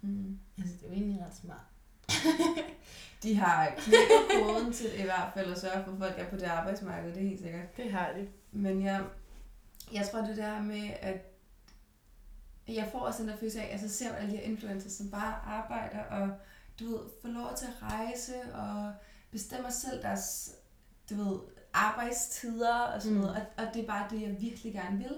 mm. 0.00 0.38
Altså, 0.58 0.74
det 0.76 0.84
er 0.84 0.88
jo 0.88 0.94
egentlig 0.94 1.20
ret 1.26 1.36
smart. 1.36 1.64
de 3.22 3.34
har 3.34 3.72
knækket 3.78 4.42
koden 4.44 4.72
til 4.72 5.00
i 5.00 5.02
hvert 5.02 5.30
fald 5.34 5.52
at 5.52 5.58
sørge 5.60 5.84
for, 5.84 5.92
at 5.92 5.98
folk 5.98 6.14
er 6.18 6.30
på 6.30 6.36
det 6.36 6.42
arbejdsmarked, 6.42 7.14
det 7.14 7.22
er 7.22 7.28
helt 7.28 7.40
sikkert. 7.40 7.76
Det 7.76 7.92
har 7.92 8.12
de. 8.16 8.28
Men 8.52 8.82
jeg, 8.82 9.04
jeg 9.92 10.08
tror 10.12 10.20
det 10.20 10.36
der 10.36 10.62
med, 10.62 10.90
at 11.00 11.27
jeg 12.74 12.88
får 12.92 12.98
også 12.98 13.22
den 13.22 13.30
der 13.30 13.36
følelse 13.36 13.60
af, 13.62 13.78
jeg 13.82 13.90
ser 13.90 14.14
alle 14.14 14.30
de 14.30 14.36
her 14.36 14.42
influencers, 14.44 14.92
som 14.92 15.10
bare 15.10 15.34
arbejder 15.46 15.98
og 16.04 16.28
du 16.80 16.84
ved, 16.84 17.00
får 17.22 17.28
lov 17.28 17.50
til 17.56 17.66
at 17.66 17.82
rejse 17.92 18.34
og 18.54 18.92
bestemmer 19.30 19.70
selv 19.70 20.02
deres 20.02 20.54
du 21.10 21.14
ved, 21.14 21.38
arbejdstider 21.74 22.74
og 22.78 23.02
sådan 23.02 23.14
Mm. 23.16 23.20
noget. 23.22 23.36
Og, 23.36 23.64
og 23.66 23.74
det 23.74 23.82
er 23.82 23.86
bare 23.86 24.06
det, 24.10 24.22
jeg 24.22 24.36
virkelig 24.40 24.72
gerne 24.72 24.98
vil. 24.98 25.16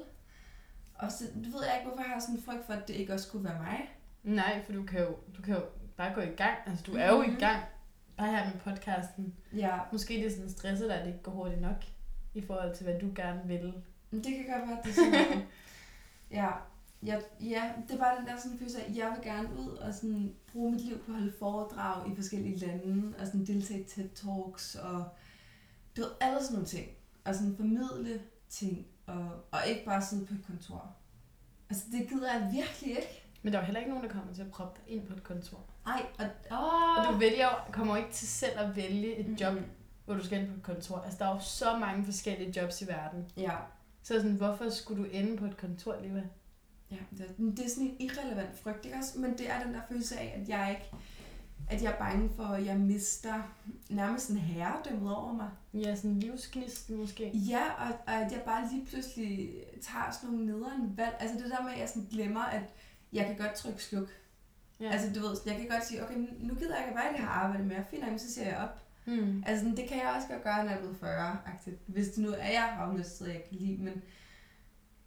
Og 0.95 1.13
så 1.13 1.25
du 1.35 1.51
ved 1.51 1.65
jeg 1.67 1.75
ikke, 1.79 1.89
hvorfor 1.89 2.03
jeg 2.03 2.13
har 2.13 2.21
sådan 2.21 2.35
en 2.35 2.43
frygt 2.43 2.67
for, 2.67 2.73
at 2.73 2.89
det 2.89 2.95
ikke 2.95 3.13
også 3.15 3.29
skulle 3.29 3.45
være 3.45 3.59
mig. 3.63 3.89
Nej, 4.23 4.65
for 4.65 4.73
du 4.73 4.83
kan 4.83 5.01
jo, 5.01 5.17
du 5.37 5.43
kan 5.43 5.55
jo 5.55 5.63
bare 5.97 6.15
gå 6.15 6.21
i 6.21 6.27
gang. 6.27 6.57
Altså, 6.67 6.85
du 6.87 6.97
er 6.97 7.09
jo 7.09 7.23
Mhm. 7.23 7.37
i 7.37 7.41
gang. 7.41 7.63
Bare 8.17 8.31
her 8.31 8.45
med 8.45 8.61
podcasten. 8.75 9.35
Ja, 9.53 9.79
Måske 9.93 10.15
det 10.15 10.27
er 10.27 10.31
sådan 10.31 10.51
stresset 10.51 10.89
dig, 10.89 10.97
at 10.99 11.07
det 11.07 11.13
ikke 11.13 11.23
går 11.23 11.33
hurtigt 11.33 11.61
nok 11.61 11.85
i 12.35 12.47
forhold 12.47 12.75
til, 12.75 12.85
hvad 12.85 13.01
du 13.01 13.13
gerne 13.15 13.41
vil. 13.45 13.75
Det 14.11 14.25
kan 14.25 14.47
godt 14.59 14.69
være, 14.69 14.79
det 14.85 14.91
er 14.91 14.95
sådan 14.95 15.43
ja, 16.41 16.49
ja, 17.07 17.21
ja, 17.41 17.73
det 17.89 17.95
er 17.95 17.99
bare 17.99 18.19
den 18.19 18.27
der 18.27 18.37
sådan 18.41 18.59
følelse 18.59 18.83
af, 18.83 18.91
at 18.91 18.97
jeg 18.97 19.11
vil 19.17 19.25
gerne 19.33 19.49
ud 19.61 19.69
og 19.69 19.95
sådan 19.95 20.35
bruge 20.53 20.73
mit 20.73 20.81
liv 20.81 20.99
på 20.99 21.13
at 21.13 21.19
holde 21.19 21.33
foredrag 21.39 22.13
i 22.13 22.17
forskellige 22.17 22.57
lande, 22.57 23.15
og 23.19 23.27
sådan 23.27 23.47
deltage 23.47 23.81
i 23.81 23.85
TED-talks, 23.85 24.79
og 24.83 25.05
du 25.97 26.01
ved, 26.03 26.11
alle 26.21 26.41
sådan 26.41 26.53
nogle 26.53 26.67
ting. 26.69 26.89
Og 27.25 27.35
sådan 27.35 27.57
formidle 27.57 28.21
ting, 28.49 28.87
og, 29.07 29.29
og 29.51 29.59
ikke 29.67 29.85
bare 29.85 30.03
sidde 30.03 30.27
på 30.27 30.35
et 30.35 30.47
kontor. 30.47 30.93
Altså, 31.71 31.85
det 31.93 32.09
gider 32.09 32.33
jeg 32.33 32.51
virkelig 32.53 32.91
ikke. 32.91 33.23
Men 33.43 33.53
der 33.53 33.59
er 33.59 33.63
jo 33.63 33.67
heller 33.67 33.81
ikke 33.81 33.91
nogen, 33.93 34.09
der 34.09 34.13
kommer 34.15 34.35
til 34.35 34.43
at 34.43 34.51
proppe 34.51 34.81
dig 34.87 34.95
ind 34.95 35.07
på 35.07 35.13
et 35.15 35.23
kontor. 35.23 35.59
Ej, 35.87 36.07
og, 36.19 36.27
Og 36.51 37.07
åh, 37.09 37.13
du 37.15 37.19
vælger 37.19 37.45
jo, 37.45 37.73
kommer 37.73 37.97
ikke 37.97 38.13
til 38.13 38.29
selv 38.29 38.59
at 38.59 38.77
vælge 38.77 39.17
et 39.17 39.27
Mhm. 39.27 39.37
job, 39.37 39.55
hvor 40.05 40.15
du 40.15 40.25
skal 40.25 40.41
ind 40.41 40.49
på 40.49 40.55
et 40.57 40.63
kontor. 40.63 40.99
Altså, 40.99 41.19
der 41.19 41.25
er 41.31 41.35
jo 41.35 41.41
så 41.41 41.77
mange 41.79 42.05
forskellige 42.05 42.61
jobs 42.63 42.83
i 42.83 42.89
verden. 42.89 43.27
Ja, 43.37 43.57
Så 44.03 44.15
sådan, 44.15 44.33
hvorfor 44.37 44.69
skulle 44.71 45.05
du 45.05 45.09
ende 45.13 45.37
på 45.37 45.45
et 45.45 45.57
kontor, 45.57 45.97
Liva? 46.03 46.23
Ja 46.91 46.97
det, 47.11 47.21
er, 47.21 47.53
det 47.57 47.65
er 47.65 47.69
sådan 47.69 47.87
en 47.87 47.97
irrelevant 48.01 48.59
frygt, 48.59 48.85
ikke 48.85 48.97
også? 48.97 49.19
Men 49.19 49.39
det 49.39 49.51
er 49.51 49.63
den 49.65 49.75
der 49.75 49.81
følelse 49.89 50.19
af, 50.19 50.41
at 50.41 50.49
jeg 50.49 50.71
ikke 50.71 50.91
at 51.71 51.83
jeg 51.83 51.93
er 51.93 51.99
bange 51.99 52.31
for, 52.37 52.45
at 52.45 52.67
jeg 52.67 52.77
mister 52.77 53.55
nærmest 53.91 54.31
en 54.31 54.37
herredømmet 54.37 55.17
over 55.17 55.33
mig. 55.33 55.49
Ja, 55.75 55.97
sådan 55.97 56.19
livsgnisten 56.19 56.97
måske. 56.97 57.31
Ja, 57.35 57.65
og, 57.79 57.95
og 58.07 58.13
at 58.15 58.33
jeg 58.33 58.43
bare 58.45 58.69
lige 58.73 58.87
pludselig 58.87 59.51
tager 59.83 60.11
sådan 60.11 60.31
nogle 60.31 60.47
nederen 60.47 60.97
valg. 60.97 61.17
Altså 61.21 61.37
det 61.37 61.51
der 61.51 61.63
med, 61.63 61.73
at 61.73 61.79
jeg 61.79 61.89
sådan 61.89 62.09
glemmer, 62.11 62.43
at 62.43 62.63
jeg 63.13 63.27
kan 63.27 63.37
godt 63.37 63.55
trykke 63.55 63.85
sluk. 63.85 64.09
Ja. 64.81 64.91
Altså 64.91 65.13
du 65.15 65.21
ved, 65.21 65.37
jeg 65.47 65.57
kan 65.57 65.69
godt 65.69 65.87
sige, 65.87 66.05
okay, 66.05 66.17
nu 66.41 66.55
gider 66.55 66.77
jeg 66.77 66.87
ikke 66.87 66.99
være 66.99 67.11
i 67.11 67.13
det 67.13 67.21
her 67.21 67.29
arbejde 67.29 67.65
mere. 67.65 67.85
Fint 67.91 68.09
nok, 68.09 68.19
så 68.19 68.33
siger 68.33 68.47
jeg 68.47 68.57
op. 68.57 68.81
Hmm. 69.05 69.45
Altså 69.47 69.65
sådan, 69.65 69.77
det 69.77 69.89
kan 69.89 69.99
jeg 69.99 70.13
også 70.17 70.29
godt 70.29 70.43
gøre, 70.43 70.57
når 70.57 70.71
jeg 70.71 70.77
er 70.77 70.81
blevet 70.81 70.97
40 70.97 71.39
-agtigt. 71.47 71.77
Hvis 71.87 72.09
det 72.09 72.19
nu 72.19 72.31
er 72.31 72.51
jeg 72.51 72.63
havnested, 72.63 73.27
jeg 73.27 73.43
kan 73.49 73.59
lide. 73.59 73.83
Men 73.83 74.03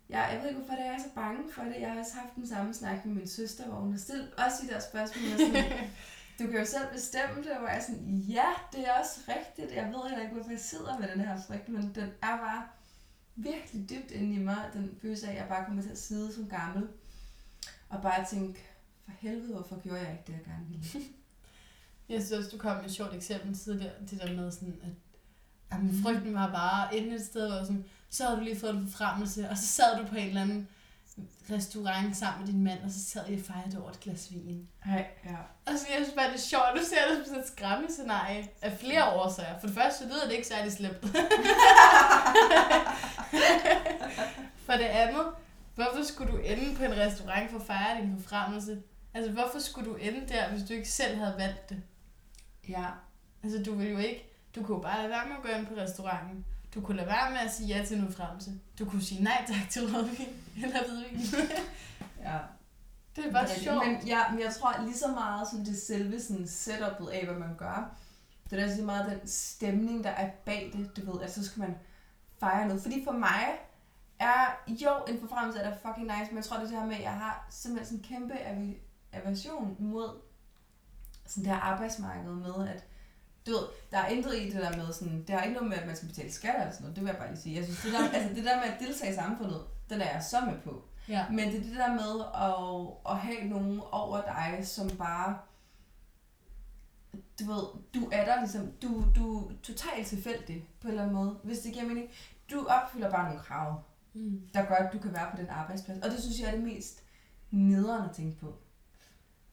jeg, 0.09 0.29
jeg 0.33 0.41
ved 0.41 0.49
ikke, 0.49 0.59
hvorfor 0.59 0.75
det 0.75 0.85
er, 0.85 0.91
jeg 0.91 0.99
er 0.99 1.03
så 1.03 1.09
bange 1.15 1.51
for 1.51 1.63
det. 1.63 1.75
Jeg 1.79 1.91
har 1.91 1.99
også 1.99 2.15
haft 2.15 2.35
den 2.35 2.47
samme 2.47 2.73
snak 2.73 3.05
med 3.05 3.15
min 3.15 3.27
søster, 3.27 3.67
hvor 3.67 3.79
hun 3.79 3.91
har 3.91 3.99
stillet 3.99 4.33
også 4.33 4.57
de 4.61 4.67
der 4.67 4.79
spørgsmål. 4.79 5.33
og 5.33 5.39
Sådan, 5.39 5.89
du 6.39 6.47
kan 6.47 6.59
jo 6.59 6.65
selv 6.65 6.87
bestemme 6.93 7.43
det, 7.43 7.51
og 7.51 7.63
jeg 7.63 7.77
er 7.77 7.81
sådan, 7.81 8.17
ja, 8.17 8.49
det 8.71 8.87
er 8.87 8.93
også 8.99 9.19
rigtigt. 9.27 9.75
Jeg 9.75 9.85
ved 9.85 10.09
heller 10.09 10.23
ikke, 10.23 10.33
hvorfor 10.33 10.51
jeg 10.51 10.59
sidder 10.59 10.99
med 10.99 11.07
den 11.07 11.19
her 11.19 11.41
frygt, 11.47 11.69
men 11.69 11.95
den 11.95 12.09
er 12.21 12.37
bare 12.37 12.63
virkelig 13.35 13.89
dybt 13.89 14.11
inde 14.11 14.35
i 14.35 14.43
mig, 14.43 14.69
den 14.73 14.97
følelse 15.01 15.27
af, 15.27 15.31
at 15.31 15.37
jeg 15.37 15.47
bare 15.47 15.65
kommer 15.65 15.81
til 15.81 15.89
at 15.89 15.97
sidde 15.97 16.33
som 16.33 16.49
gammel, 16.49 16.87
og 17.89 18.01
bare 18.01 18.25
tænke, 18.25 18.59
for 19.05 19.11
helvede, 19.19 19.53
hvorfor 19.53 19.79
gjorde 19.79 20.01
jeg 20.01 20.11
ikke 20.11 20.23
det, 20.27 20.33
jeg 20.33 20.45
gerne 20.45 20.65
ville? 20.67 21.07
Jeg 22.09 22.21
synes 22.21 22.31
også, 22.31 22.49
du 22.49 22.57
kom 22.57 22.77
med 22.77 22.85
et 22.85 22.91
sjovt 22.91 23.13
eksempel 23.13 23.57
tidligere, 23.57 23.93
det 24.09 24.19
der 24.19 24.33
med 24.33 24.51
sådan, 24.51 24.79
at 24.83 24.89
jamen, 25.71 26.03
frygten 26.03 26.33
var 26.33 26.51
bare 26.51 26.97
inde 26.97 27.15
et 27.15 27.25
sted, 27.25 27.51
hvor 27.51 27.63
sådan, 27.63 27.85
så 28.13 28.23
havde 28.23 28.37
du 28.37 28.43
lige 28.43 28.59
fået 28.59 28.75
en 28.75 28.89
forfremmelse, 28.91 29.49
og 29.49 29.57
så 29.57 29.67
sad 29.67 29.97
du 29.97 30.05
på 30.07 30.15
en 30.15 30.27
eller 30.27 30.41
anden 30.41 30.67
restaurant 31.51 32.17
sammen 32.17 32.45
med 32.45 32.53
din 32.53 32.63
mand, 32.63 32.83
og 32.83 32.91
så 32.91 32.99
sad 33.05 33.29
I 33.29 33.33
og 33.33 33.41
fejrede 33.45 33.81
over 33.81 33.89
et 33.89 33.99
glas 33.99 34.31
vin. 34.31 34.69
Nej, 34.85 35.07
ja. 35.25 35.35
Og 35.65 35.79
så 35.79 35.87
jeg 35.89 35.97
synes 36.03 36.15
bare, 36.15 36.27
det 36.27 36.35
er 36.35 36.39
sjovt, 36.39 36.65
du 36.75 36.81
ser 36.83 37.07
det 37.09 37.17
som 37.17 37.25
sådan 37.25 37.41
et 37.41 37.47
skræmmescenarie 37.47 38.49
af 38.61 38.77
flere 38.79 39.13
årsager. 39.13 39.59
For 39.59 39.67
det 39.67 39.75
første, 39.75 40.05
lyder 40.05 40.25
det 40.25 40.31
ikke 40.31 40.47
særlig 40.47 40.73
slemt. 40.73 40.97
For 44.65 44.73
det 44.73 44.85
andet, 44.85 45.25
hvorfor 45.75 46.03
skulle 46.03 46.31
du 46.31 46.37
ende 46.37 46.75
på 46.75 46.83
en 46.83 46.97
restaurant 46.97 47.51
for 47.51 47.59
at 47.59 47.65
fejre 47.65 48.01
din 48.01 48.21
forfremmelse? 48.21 48.81
Altså, 49.13 49.31
hvorfor 49.31 49.59
skulle 49.59 49.89
du 49.89 49.95
ende 49.95 50.27
der, 50.27 50.49
hvis 50.49 50.63
du 50.67 50.73
ikke 50.73 50.89
selv 50.89 51.17
havde 51.17 51.35
valgt 51.37 51.69
det? 51.69 51.81
Ja, 52.69 52.85
Altså, 53.43 53.63
du 53.63 53.75
ville 53.75 53.91
jo 53.91 53.97
ikke... 53.97 54.29
Du 54.55 54.63
kunne 54.63 54.77
jo 54.77 54.81
bare 54.81 54.97
lade 54.97 55.09
være 55.09 55.27
med 55.27 55.35
at 55.35 55.43
gå 55.43 55.49
ind 55.57 55.67
på 55.67 55.73
restauranten. 55.77 56.45
Du 56.75 56.81
kunne 56.81 56.97
lade 56.97 57.07
være 57.07 57.31
med 57.31 57.39
at 57.39 57.53
sige 57.53 57.67
ja 57.67 57.85
til 57.85 57.97
en 57.97 58.07
udfremmelse. 58.07 58.51
Du 58.79 58.85
kunne 58.85 59.01
sige 59.01 59.23
nej 59.23 59.45
tak 59.47 59.69
til 59.69 59.81
rødvin 59.81 60.27
eller 60.63 60.79
hvidvin. 60.83 61.47
ja. 62.19 62.39
Det 63.15 63.25
er 63.25 63.31
bare 63.31 63.47
Det 63.47 63.57
er 63.57 63.59
sjovt. 63.59 63.87
Men, 63.87 64.07
ja, 64.07 64.31
men 64.31 64.39
jeg 64.39 64.53
tror 64.53 64.83
lige 64.83 64.97
så 64.97 65.07
meget 65.07 65.47
som 65.47 65.65
det 65.65 65.81
selve 65.81 66.21
sådan 66.21 66.47
setupet 66.47 67.07
af, 67.07 67.25
hvad 67.25 67.35
man 67.35 67.55
gør. 67.57 67.95
Det 68.49 68.59
er 68.59 68.63
også 68.63 68.75
lige 68.75 68.85
meget 68.85 69.11
den 69.11 69.27
stemning, 69.27 70.03
der 70.03 70.09
er 70.09 70.29
bag 70.45 70.71
det, 70.73 70.97
du 70.97 71.11
ved, 71.11 71.21
at 71.21 71.33
så 71.33 71.45
skal 71.45 71.59
man 71.59 71.75
fejre 72.39 72.67
noget. 72.67 72.81
Fordi 72.81 73.03
for 73.03 73.11
mig 73.11 73.59
er, 74.19 74.45
jo, 74.67 74.89
en 75.07 75.19
forfremmelse 75.19 75.59
er 75.59 75.69
da 75.69 75.75
fucking 75.87 76.07
nice, 76.07 76.31
men 76.31 76.35
jeg 76.35 76.45
tror 76.45 76.57
det 76.57 76.63
er 76.63 76.69
det 76.69 76.79
her 76.79 76.85
med, 76.85 76.95
at 76.95 77.01
jeg 77.01 77.13
har 77.13 77.47
simpelthen 77.49 77.85
sådan 77.85 78.19
en 78.19 78.29
kæmpe 78.29 78.39
aversion 79.13 79.75
mod 79.79 80.21
sådan 81.25 81.43
det 81.43 81.53
her 81.53 81.59
arbejdsmarked 81.59 82.31
med, 82.31 82.67
at 82.67 82.83
du 83.45 83.51
ved, 83.51 83.63
der 83.91 83.97
er 83.97 84.07
intet 84.07 84.35
i 84.35 84.45
det 84.49 84.61
der 84.61 84.77
med 84.77 84.93
sådan, 84.93 85.19
det 85.27 85.29
har 85.29 85.41
ikke 85.41 85.53
noget 85.53 85.69
med, 85.69 85.77
at 85.77 85.87
man 85.87 85.95
skal 85.95 86.07
betale 86.07 86.31
skat 86.31 86.55
eller 86.59 86.71
sådan 86.71 86.81
noget, 86.83 86.95
det 86.95 87.03
vil 87.03 87.09
jeg 87.09 87.17
bare 87.19 87.29
lige 87.31 87.41
sige. 87.41 87.55
Jeg 87.55 87.63
synes, 87.63 87.81
det 87.81 87.93
der, 87.93 88.09
altså 88.09 88.29
det 88.35 88.45
der 88.45 88.55
med 88.55 88.63
at 88.73 88.79
deltage 88.79 89.11
i 89.11 89.15
samfundet, 89.15 89.61
den 89.89 90.01
er 90.01 90.11
jeg 90.11 90.23
så 90.23 90.41
med 90.45 90.59
på. 90.63 90.83
Ja. 91.09 91.25
Men 91.29 91.47
det 91.51 91.55
er 91.57 91.61
det 91.63 91.75
der 91.75 91.93
med 91.93 92.13
at, 92.47 93.13
at 93.13 93.19
have 93.19 93.49
nogen 93.49 93.81
over 93.91 94.21
dig, 94.21 94.67
som 94.67 94.89
bare... 94.89 95.37
Du 97.39 97.45
ved, 97.53 97.63
du 97.93 98.09
er 98.11 98.25
der 98.25 98.39
ligesom... 98.39 98.71
Du, 98.81 99.03
du 99.15 99.39
er 99.47 99.51
totalt 99.63 100.07
tilfældig 100.07 100.69
på 100.81 100.87
en 100.87 100.91
eller 100.91 101.03
anden 101.03 101.15
måde, 101.15 101.39
hvis 101.43 101.59
det 101.59 101.73
giver 101.73 101.85
mening. 101.85 102.09
Du 102.51 102.65
opfylder 102.69 103.11
bare 103.11 103.25
nogle 103.25 103.39
krav, 103.43 103.81
Mm. 104.15 104.41
der 104.53 104.65
gør, 104.65 104.75
at 104.75 104.93
du 104.93 104.99
kan 104.99 105.13
være 105.13 105.27
på 105.31 105.37
den 105.37 105.49
arbejdsplads. 105.49 105.99
Og 106.05 106.11
det 106.11 106.19
synes 106.23 106.39
jeg 106.39 106.47
er 106.47 106.51
det 106.51 106.63
mest 106.63 107.03
nederen 107.51 108.09
at 108.09 108.15
tænke 108.15 108.39
på. 108.39 108.55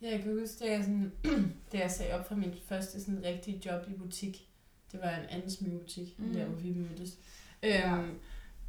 Ja, 0.02 0.10
jeg 0.10 0.22
kan 0.22 0.40
huske, 0.40 0.64
da 0.64 0.70
jeg, 0.72 0.84
sådan, 0.84 1.12
da 1.72 1.78
jeg 1.78 1.90
sagde 1.90 2.12
op 2.14 2.28
fra 2.28 2.34
mit 2.34 2.60
første 2.66 3.00
sådan, 3.00 3.24
rigtige 3.24 3.62
job 3.66 3.88
i 3.88 3.92
butik. 3.92 4.48
Det 4.92 5.00
var 5.00 5.10
en 5.10 5.26
anden 5.28 5.50
smygebutik, 5.50 6.18
mm. 6.18 6.32
Der 6.32 6.44
hvor 6.44 6.56
vi 6.56 6.70
mødtes. 6.72 7.18
Øhm, 7.62 8.18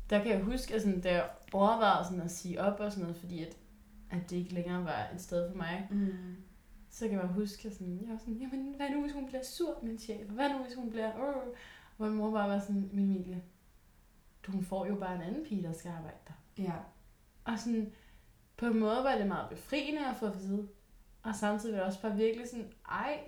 der 0.09 0.23
kan 0.23 0.31
jeg 0.31 0.41
huske, 0.43 0.73
at 0.75 0.81
sådan, 0.81 1.01
da 1.01 1.13
jeg 1.13 1.29
overvejede 1.53 2.05
sådan, 2.05 2.21
at 2.21 2.31
sige 2.31 2.61
op 2.61 2.79
og 2.79 2.91
sådan 2.91 3.01
noget, 3.01 3.17
fordi 3.17 3.43
at, 3.43 3.57
at 4.11 4.29
det 4.29 4.35
ikke 4.37 4.53
længere 4.53 4.85
var 4.85 5.09
et 5.15 5.21
sted 5.21 5.49
for 5.51 5.57
mig, 5.57 5.87
Mm. 5.91 6.35
så 6.89 7.05
kan 7.05 7.11
jeg 7.11 7.21
bare 7.21 7.33
huske, 7.33 7.67
at 7.67 7.73
sådan, 7.73 7.99
jeg 8.01 8.09
var 8.11 8.17
sådan, 8.17 8.33
jamen, 8.33 8.73
hvad 8.75 8.89
nu, 8.89 9.01
hvis 9.01 9.13
hun 9.13 9.25
bliver 9.27 9.43
sur, 9.43 9.79
min 9.83 9.99
chef? 9.99 10.27
Hvad 10.29 10.49
nu, 10.49 10.57
hvis 10.63 10.75
hun 10.75 10.89
bliver... 10.89 11.07
Øh? 11.29 11.35
Og 11.97 12.07
min 12.07 12.17
mor 12.17 12.31
bare 12.31 12.49
var 12.49 12.59
sådan, 12.59 12.89
min 12.93 13.11
Emilie, 13.11 13.41
du, 14.43 14.51
hun 14.51 14.63
får 14.63 14.85
jo 14.85 14.95
bare 14.95 15.15
en 15.15 15.21
anden 15.21 15.45
pige, 15.45 15.63
der 15.63 15.73
skal 15.73 15.89
arbejde 15.91 16.17
der. 16.27 16.63
Ja. 16.63 16.73
Og 17.43 17.59
sådan, 17.59 17.91
på 18.57 18.65
en 18.65 18.79
måde 18.79 19.03
var 19.03 19.17
det 19.17 19.27
meget 19.27 19.49
befriende 19.49 20.07
at 20.09 20.15
få 20.15 20.25
at 20.25 20.39
vide. 20.39 20.67
Og 21.23 21.35
samtidig 21.35 21.73
var 21.73 21.79
det 21.79 21.87
også 21.87 22.01
bare 22.01 22.15
virkelig 22.15 22.47
sådan, 22.49 22.71
ej, 22.91 23.19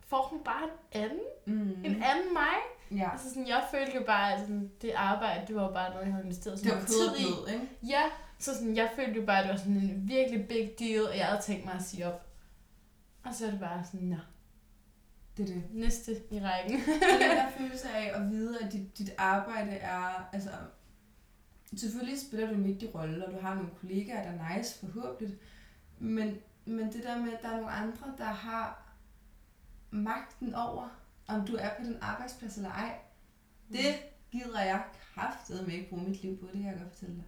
får 0.00 0.22
hun 0.30 0.44
bare 0.44 0.62
en 0.64 1.02
anden? 1.02 1.20
Mm. 1.46 1.84
En 1.84 2.02
anden 2.02 2.32
mig? 2.32 2.56
Ja. 3.00 3.10
Altså 3.12 3.28
sådan, 3.28 3.48
jeg 3.48 3.64
følte 3.70 3.92
jo 3.96 4.02
bare, 4.06 4.32
at 4.34 4.40
sådan, 4.40 4.70
det 4.82 4.92
arbejde, 4.96 5.46
det 5.46 5.56
var 5.56 5.72
bare 5.72 5.90
noget, 5.90 6.04
jeg 6.04 6.12
havde 6.12 6.24
investeret 6.24 6.58
så 6.58 6.66
meget 6.68 6.86
tid 6.86 7.16
i. 7.18 7.52
ikke? 7.52 7.68
Ja, 7.82 8.02
så 8.38 8.54
sådan, 8.54 8.76
jeg 8.76 8.90
følte 8.96 9.20
jo 9.20 9.26
bare, 9.26 9.38
at 9.38 9.44
det 9.44 9.50
var 9.52 9.58
sådan 9.58 9.76
en 9.76 10.08
virkelig 10.08 10.48
big 10.48 10.70
deal, 10.78 11.02
og 11.08 11.16
jeg 11.16 11.26
havde 11.26 11.42
tænkt 11.42 11.64
mig 11.64 11.74
at 11.74 11.82
sige 11.82 12.06
op. 12.06 12.26
Og 13.24 13.34
så 13.34 13.46
er 13.46 13.50
det 13.50 13.60
bare 13.60 13.84
sådan, 13.84 14.00
nå, 14.06 14.16
Det 15.36 15.42
er 15.42 15.54
det. 15.54 15.62
næste 15.70 16.12
i 16.30 16.40
rækken. 16.40 16.78
Det 16.80 17.26
er 17.30 17.34
der 17.34 17.50
følelse 17.50 17.88
af 17.88 18.20
at 18.20 18.30
vide, 18.30 18.58
at 18.60 18.72
dit, 18.72 18.98
dit 18.98 19.10
arbejde 19.18 19.70
er... 19.70 20.28
Altså, 20.32 20.50
selvfølgelig 21.76 22.20
spiller 22.20 22.46
du 22.48 22.54
en 22.54 22.64
vigtig 22.64 22.94
rolle, 22.94 23.26
og 23.26 23.32
du 23.32 23.38
har 23.38 23.54
nogle 23.54 23.70
kollegaer, 23.80 24.22
der 24.22 24.30
er 24.44 24.56
nice, 24.56 24.78
forhåbentlig. 24.80 25.38
Men, 25.98 26.36
men 26.64 26.92
det 26.92 27.02
der 27.02 27.18
med, 27.18 27.32
at 27.32 27.42
der 27.42 27.48
er 27.48 27.56
nogle 27.56 27.70
andre, 27.70 28.14
der 28.18 28.24
har 28.24 28.82
magten 29.90 30.54
over, 30.54 30.88
om 31.26 31.46
du 31.46 31.56
er 31.56 31.68
på 31.78 31.84
den 31.84 31.98
arbejdsplads 32.00 32.56
eller 32.56 32.70
ej, 32.70 32.98
det 33.72 33.94
gider 34.32 34.60
jeg 34.60 34.82
kraftet 35.14 35.66
med 35.66 35.74
ikke 35.74 35.88
bruge 35.88 36.02
mit 36.02 36.22
liv 36.22 36.40
på, 36.40 36.46
det 36.46 36.62
kan 36.62 36.70
jeg 36.70 36.78
godt 36.78 36.92
fortælle 36.92 37.14
dig. 37.14 37.24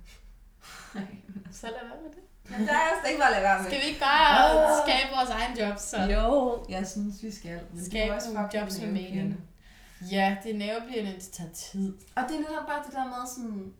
Så 1.53 1.67
lad 1.67 1.89
være 1.89 2.03
med 2.03 2.11
det. 2.11 2.23
Men 2.51 2.69
der 2.69 2.75
er 2.75 2.89
slet 3.01 3.11
ikke 3.11 3.21
bare 3.21 3.31
lade 3.33 3.43
være 3.43 3.63
med. 3.63 3.71
Skal 3.71 3.81
vi 3.83 3.87
ikke 3.87 4.01
bare 4.01 4.33
Åh. 4.57 4.79
skabe 4.87 5.09
vores 5.17 5.31
egen 5.31 5.59
jobs, 5.59 5.83
så? 5.83 6.03
Jo, 6.03 6.65
jeg 6.69 6.87
synes, 6.87 7.23
vi 7.23 7.31
skal. 7.31 7.61
Men 7.71 7.79
det 7.79 7.87
Skabe 7.87 8.15
også 8.15 8.33
nogle 8.33 8.49
jobs 8.55 8.81
med 8.81 8.93
mening. 8.93 9.41
Ja, 10.11 10.37
det 10.43 10.55
er 10.55 10.59
nervepirrende, 10.59 11.13
det 11.13 11.29
tager 11.33 11.53
tid. 11.53 11.95
Og 12.15 12.23
det 12.29 12.37
er 12.37 12.41
netop 12.41 12.67
bare 12.67 12.83
det 12.87 12.93
der 12.93 13.05
med 13.05 13.27
sådan... 13.35 13.75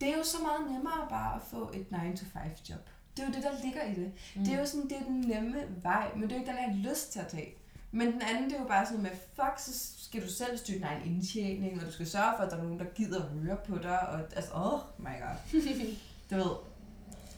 Det 0.00 0.08
er 0.08 0.16
jo 0.16 0.24
så 0.24 0.36
meget 0.42 0.70
nemmere 0.70 1.06
bare 1.08 1.34
at 1.36 1.42
få 1.50 1.70
et 1.74 1.86
9-to-5 1.92 2.70
job. 2.70 2.90
Det 3.18 3.24
er 3.24 3.28
jo 3.28 3.34
det, 3.34 3.42
der 3.42 3.64
ligger 3.64 3.82
i 3.82 3.94
det. 3.94 4.12
Mm. 4.36 4.44
Det 4.44 4.54
er 4.54 4.58
jo 4.58 4.66
sådan, 4.66 4.88
det 4.88 4.96
er 4.96 5.04
den 5.04 5.20
nemme 5.20 5.56
vej, 5.82 6.10
men 6.14 6.22
det 6.22 6.32
er 6.32 6.36
jo 6.36 6.40
ikke 6.40 6.50
den, 6.50 6.58
jeg 6.58 6.74
har 6.74 6.90
lyst 6.90 7.12
til 7.12 7.20
at 7.20 7.26
tage. 7.26 7.54
Men 7.90 8.12
den 8.12 8.22
anden, 8.22 8.44
det 8.44 8.56
er 8.56 8.60
jo 8.60 8.68
bare 8.68 8.86
sådan 8.86 9.02
med, 9.02 9.10
fuck, 9.10 9.58
så 9.58 9.70
skal 10.04 10.22
du 10.22 10.30
selv 10.30 10.58
styre 10.58 10.76
din 10.76 10.84
egen 10.84 11.02
indtjening, 11.06 11.80
og 11.80 11.86
du 11.86 11.92
skal 11.92 12.06
sørge 12.06 12.32
for, 12.36 12.44
at 12.44 12.50
der 12.50 12.56
er 12.56 12.62
nogen, 12.62 12.78
der 12.78 12.84
gider 12.84 13.22
at 13.22 13.28
høre 13.28 13.56
på 13.66 13.78
dig, 13.78 14.00
og 14.08 14.20
altså, 14.20 14.50
oh 14.54 14.80
my 14.98 15.04
god. 15.22 15.60
du 16.30 16.36
ved. 16.36 16.56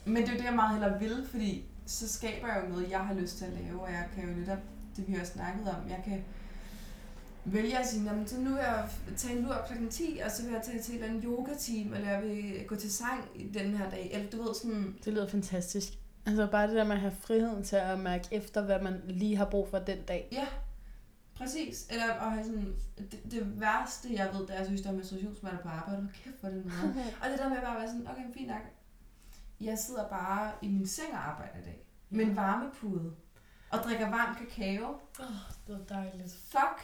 Men 0.05 0.23
det 0.23 0.29
er 0.29 0.33
jo 0.33 0.37
det, 0.37 0.45
jeg 0.45 0.53
meget 0.53 0.79
hellere 0.79 0.99
vil, 0.99 1.27
fordi 1.31 1.65
så 1.85 2.07
skaber 2.07 2.47
jeg 2.47 2.63
jo 2.63 2.69
noget, 2.69 2.89
jeg 2.89 2.99
har 2.99 3.13
lyst 3.13 3.37
til 3.37 3.45
at 3.45 3.51
lave, 3.51 3.81
og 3.81 3.91
jeg 3.91 4.05
kan 4.15 4.29
jo 4.29 4.35
netop, 4.35 4.57
det 4.95 5.07
vi 5.07 5.13
har 5.13 5.25
snakket 5.25 5.67
om, 5.67 5.89
jeg 5.89 6.01
kan 6.05 6.23
vælge 7.45 7.77
at 7.77 7.87
sige, 7.87 8.23
så 8.25 8.39
nu 8.39 8.49
vil 8.49 8.59
jeg 8.59 8.89
tage 9.17 9.37
en 9.37 9.43
lur 9.43 9.55
klokken 9.67 9.89
10, 9.89 10.21
og 10.25 10.31
så 10.31 10.43
vil 10.43 10.51
jeg 10.51 10.61
tage 10.65 10.81
til 10.81 10.95
et 10.95 10.95
eller 10.95 11.09
andet 11.09 11.23
yoga-team, 11.23 11.93
eller 11.93 12.09
jeg 12.09 12.21
vil 12.21 12.65
gå 12.67 12.75
til 12.75 12.93
sang 12.93 13.29
i 13.35 13.49
den 13.49 13.77
her 13.77 13.89
dag, 13.89 14.09
eller 14.13 14.29
du 14.29 14.43
ved 14.43 14.55
sådan, 14.55 14.97
Det 15.05 15.13
lyder 15.13 15.27
fantastisk. 15.27 15.93
Altså 16.25 16.47
bare 16.51 16.67
det 16.67 16.75
der 16.75 16.83
med 16.83 16.95
at 16.95 17.01
have 17.01 17.15
friheden 17.19 17.63
til 17.63 17.75
at 17.75 17.99
mærke 17.99 18.27
efter, 18.31 18.61
hvad 18.61 18.81
man 18.81 19.01
lige 19.07 19.35
har 19.35 19.45
brug 19.45 19.69
for 19.69 19.79
den 19.79 20.01
dag. 20.07 20.27
Ja, 20.31 20.47
præcis. 21.35 21.87
Eller 21.89 22.13
at 22.13 22.31
have 22.31 22.45
sådan, 22.45 22.75
det, 22.97 23.19
det 23.31 23.61
værste, 23.61 24.13
jeg 24.13 24.29
ved, 24.33 24.41
det 24.41 24.49
er, 24.49 24.53
at 24.53 24.59
jeg 24.59 24.65
synes, 24.65 24.81
der 24.81 24.89
er 24.89 24.93
menstruationssmerter 24.93 25.57
på 25.57 25.69
arbejde. 25.69 26.01
Hold 26.01 26.13
kæft, 26.23 26.39
hvor 26.39 26.49
det 26.49 26.65
noget. 26.65 26.95
og 27.21 27.29
det 27.29 27.39
der 27.39 27.49
med 27.49 27.61
bare 27.61 27.75
at 27.75 27.81
være 27.81 27.87
sådan, 27.89 28.07
okay, 28.07 28.33
fint 28.33 28.47
nok. 28.47 28.61
Jeg 29.61 29.77
sidder 29.77 30.07
bare 30.07 30.51
i 30.61 30.67
min 30.67 30.87
seng 30.87 31.13
og 31.13 31.29
arbejder 31.29 31.57
i 31.59 31.63
dag. 31.65 31.85
Med 32.09 32.25
en 32.25 32.35
varmepude. 32.35 33.13
Og 33.71 33.79
drikker 33.79 34.09
varm 34.09 34.35
kakao. 34.35 34.89
Åh, 35.19 35.25
det 35.67 35.75
var 35.75 35.95
dejligt. 35.95 36.33
Fuck, 36.33 36.81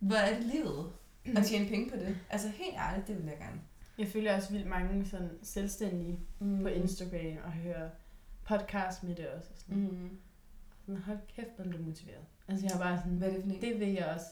hvor 0.00 0.16
er 0.16 0.34
det 0.38 0.44
livet? 0.44 0.92
At 1.36 1.44
tjene 1.46 1.68
penge 1.68 1.90
på 1.90 1.96
det. 1.96 2.16
Altså 2.30 2.48
helt 2.48 2.74
ærligt, 2.76 3.08
det 3.08 3.16
vil 3.18 3.24
jeg 3.26 3.38
gerne. 3.38 3.60
Jeg 3.98 4.08
følger 4.08 4.36
også 4.36 4.52
vildt 4.52 4.66
mange 4.66 5.06
sådan 5.06 5.30
selvstændige 5.42 6.18
Mm. 6.38 6.62
på 6.62 6.68
Instagram 6.68 7.36
og 7.44 7.52
hører 7.52 7.90
podcast 8.44 9.02
med 9.02 9.14
det 9.14 9.28
også. 9.28 9.48
Og 9.52 9.58
sådan. 9.58 9.76
Mm. 9.82 10.18
sådan, 10.86 11.00
hold 11.00 11.18
kæft, 11.36 11.48
hvor 11.56 11.64
du 11.64 11.78
motiveret. 11.82 12.24
Altså 12.48 12.66
jeg 12.66 12.72
har 12.76 12.80
bare 12.82 12.98
sådan, 12.98 13.12
Hvad 13.16 13.28
er 13.28 13.32
det 13.34 13.44
for 13.44 13.50
en? 13.50 13.60
det 13.60 13.80
vil 13.80 13.88
jeg 13.92 14.06
også. 14.06 14.26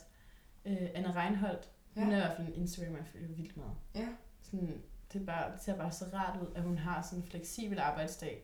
Øh, 0.64 0.88
Anne 0.94 1.12
Reinholdt, 1.14 1.68
hun 1.94 2.02
Ja. 2.08 2.14
er 2.14 2.16
i 2.16 2.20
hvert 2.20 2.36
fald 2.36 2.48
en 2.48 2.54
Instagram, 2.54 2.96
jeg 2.96 3.06
følger 3.12 3.28
vildt 3.28 3.56
meget. 3.56 3.72
Ja. 3.94 4.08
Sådan, 4.42 4.82
det, 5.12 5.20
er 5.20 5.24
bare, 5.26 5.52
det 5.52 5.60
ser 5.60 5.76
bare 5.76 5.92
så 5.92 6.04
rart 6.14 6.40
ud, 6.42 6.46
at 6.54 6.62
hun 6.62 6.78
har 6.78 7.02
sådan 7.02 7.18
en 7.18 7.28
fleksibel 7.30 7.78
arbejdsdag. 7.78 8.42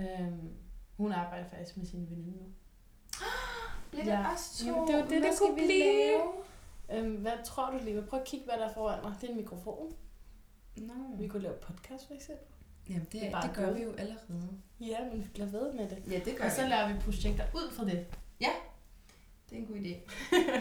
Øhm, 0.00 0.50
hun 0.96 1.12
arbejder 1.12 1.48
faktisk 1.48 1.76
med 1.76 1.86
sin 1.86 2.10
veninde 2.10 2.30
nu. 2.38 2.44
Bliver 3.92 4.04
det 4.04 4.12
Ja. 4.12 4.32
os 4.34 4.58
to? 4.58 4.66
Jamen, 4.66 4.88
det 4.88 4.94
var 4.96 5.02
det, 5.08 5.20
Hvad 5.20 5.38
kunne 5.38 5.54
vi 5.60 5.66
blive. 5.66 6.08
lave? 6.08 6.22
Øhm, 6.92 7.14
hvad 7.14 7.32
tror 7.44 7.70
du 7.70 7.78
lige? 7.84 8.02
Prøv 8.02 8.20
at 8.20 8.26
kigge, 8.26 8.46
hvad 8.46 8.54
der 8.58 8.68
er 8.68 8.74
foran 8.74 8.98
mig. 9.02 9.14
Det 9.20 9.26
er 9.26 9.30
en 9.32 9.36
mikrofon. 9.38 9.92
Nå. 10.76 10.92
Vi 11.18 11.28
kunne 11.28 11.42
lave 11.42 11.54
podcast 11.54 12.06
for 12.06 12.14
eksempel. 12.14 12.46
Jamen, 12.88 13.04
det, 13.04 13.12
Det 13.12 13.26
er 13.26 13.30
bare 13.30 13.46
det 13.48 13.56
gør 13.56 13.64
godt. 13.66 13.78
vi 13.78 13.82
jo 13.82 13.92
allerede. 13.92 14.48
Ja, 14.80 14.98
men 15.12 15.30
lad 15.34 15.46
ved 15.46 15.72
med 15.72 15.88
det. 15.88 16.02
Ja, 16.10 16.18
det 16.24 16.36
gør 16.36 16.44
Og 16.44 16.50
så 16.50 16.62
vi. 16.62 16.68
laver 16.68 16.88
vi 16.92 16.98
projekter 17.04 17.44
ud 17.54 17.70
fra 17.72 17.84
det. 17.84 18.06
Det 19.50 19.58
er 19.58 19.62
en 19.62 19.66
god 19.66 19.76
idé. 19.76 19.94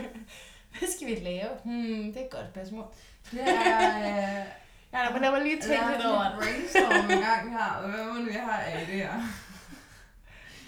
Hvad 0.80 0.90
skal 0.96 1.08
vi 1.08 1.16
lave? 1.16 1.50
Hmm, 1.64 2.14
det 2.14 2.18
er 2.22 2.26
et 2.26 2.30
godt 2.32 2.46
spørgsmål. 2.52 2.86
Det 3.32 3.42
er... 3.42 4.40
Øh, 4.42 4.46
Ja, 4.94 5.14
men 5.14 5.24
der 5.24 5.30
var 5.30 5.40
lige 5.40 5.62
tænkt 5.62 5.92
lidt 5.92 6.06
over 6.06 6.24
det. 6.24 6.34
brainstorm 6.40 7.12
en 7.12 7.24
gang 7.30 7.52
her, 7.52 7.72
og 7.84 7.90
hvad 7.90 8.06
man 8.06 8.24
nu 8.24 8.32
har 8.32 8.60
af 8.62 8.86
det 8.86 8.96
her. 8.96 9.12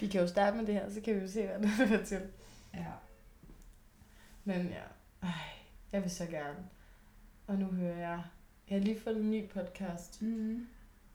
Vi 0.00 0.06
kan 0.08 0.20
jo 0.20 0.26
starte 0.26 0.56
med 0.56 0.66
det 0.66 0.74
her, 0.74 0.90
så 0.90 1.00
kan 1.00 1.14
vi 1.14 1.20
jo 1.20 1.28
se, 1.28 1.46
hvad 1.46 1.58
det 1.58 1.70
fører 1.88 2.04
til. 2.04 2.20
Ja. 2.76 2.92
Men 4.44 4.66
ja, 4.66 4.82
Ej, 5.22 5.30
jeg 5.92 6.02
vil 6.02 6.10
så 6.10 6.26
gerne. 6.26 6.68
Og 7.46 7.58
nu 7.58 7.66
hører 7.66 7.96
jeg, 7.98 8.24
jeg 8.68 8.78
har 8.78 8.84
lige 8.84 9.00
fået 9.00 9.16
en 9.16 9.30
ny 9.30 9.48
podcast. 9.48 10.22
Mm. 10.22 10.66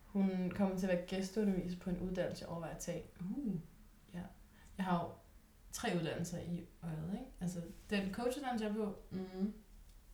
Hun 0.05 0.51
kommer 0.55 0.77
til 0.77 0.87
at 0.87 0.97
være 0.97 1.05
gæsteunderviser 1.07 1.79
på 1.79 1.89
en 1.89 1.99
uddannelse, 1.99 2.43
jeg 2.43 2.49
overvejer 2.49 2.73
at 2.75 2.79
tage. 2.81 3.03
Uh. 3.19 3.55
Jeg 4.77 4.85
har 4.85 5.03
jo 5.03 5.09
tre 5.71 5.89
uddannelser 5.99 6.39
i 6.39 6.67
øjet, 6.83 7.09
ikke? 7.13 7.25
Altså 7.41 7.61
den 7.89 8.13
coachuddannelse, 8.13 8.65
jeg 8.65 8.71
er 8.71 8.75
på, 8.75 8.95
Mm. 9.11 9.53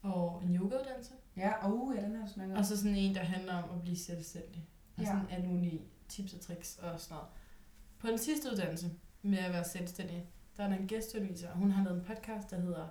og 0.02 0.42
en 0.44 0.56
yogauddannelse. 0.56 1.12
Ja, 1.36 1.52
og 1.66 1.74
uh, 1.86 1.96
ja, 1.96 2.02
den 2.02 2.16
har 2.16 2.26
snakket. 2.26 2.56
Og 2.56 2.64
så 2.64 2.76
sådan 2.76 2.96
en, 2.96 3.14
der 3.14 3.20
handler 3.22 3.62
om 3.62 3.70
at 3.76 3.82
blive 3.82 3.96
selvstændig. 3.96 4.68
Og 4.96 5.02
Ja. 5.02 5.08
sådan 5.08 5.26
alle 5.30 5.46
mulige 5.48 5.82
tips 6.08 6.34
og 6.34 6.40
tricks 6.40 6.78
og 6.78 7.00
sådan 7.00 7.14
noget. 7.14 7.28
På 7.98 8.06
den 8.06 8.18
sidste 8.18 8.50
uddannelse 8.52 8.90
med 9.22 9.38
at 9.38 9.52
være 9.52 9.64
selvstændig, 9.64 10.26
der 10.56 10.64
er 10.64 10.78
en 10.78 10.88
gæsteunderviser, 10.88 11.50
og 11.50 11.56
hun 11.56 11.70
har 11.70 11.84
lavet 11.84 11.98
en 11.98 12.04
podcast, 12.04 12.50
der 12.50 12.60
hedder 12.60 12.86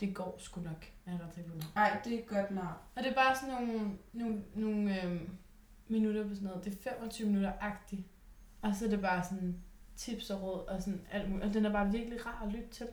Det 0.00 0.14
går 0.14 0.36
sgu 0.38 0.60
nok. 0.60 0.86
Er 1.06 1.12
jeg 1.12 1.20
ret 1.20 1.34
sikker 1.34 1.50
på 1.50 1.56
nu. 1.56 1.62
Nej, 1.74 2.00
det 2.04 2.14
er 2.14 2.22
godt 2.26 2.50
nok. 2.50 2.82
Og 2.96 3.02
det 3.02 3.10
er 3.10 3.14
bare 3.14 3.36
sådan 3.36 3.54
nogle, 3.54 3.98
nogle, 4.12 4.42
nogle 4.54 5.02
øhm, 5.02 5.30
minutter 5.88 6.28
på 6.28 6.34
sådan 6.34 6.48
noget. 6.48 6.64
Det 6.64 6.72
er 6.74 6.90
25 6.90 7.26
minutter 7.26 7.52
agtigt. 7.60 8.02
Og 8.62 8.74
så 8.74 8.84
er 8.84 8.88
det 8.88 9.00
bare 9.00 9.24
sådan 9.24 9.56
tips 9.96 10.30
og 10.30 10.42
råd 10.42 10.66
og 10.68 10.82
sådan 10.82 11.00
alt 11.12 11.30
muligt. 11.30 11.46
Og 11.46 11.54
den 11.54 11.66
er 11.66 11.72
bare 11.72 11.92
virkelig 11.92 12.26
rar 12.26 12.42
at 12.46 12.52
lytte 12.52 12.68
til. 12.70 12.86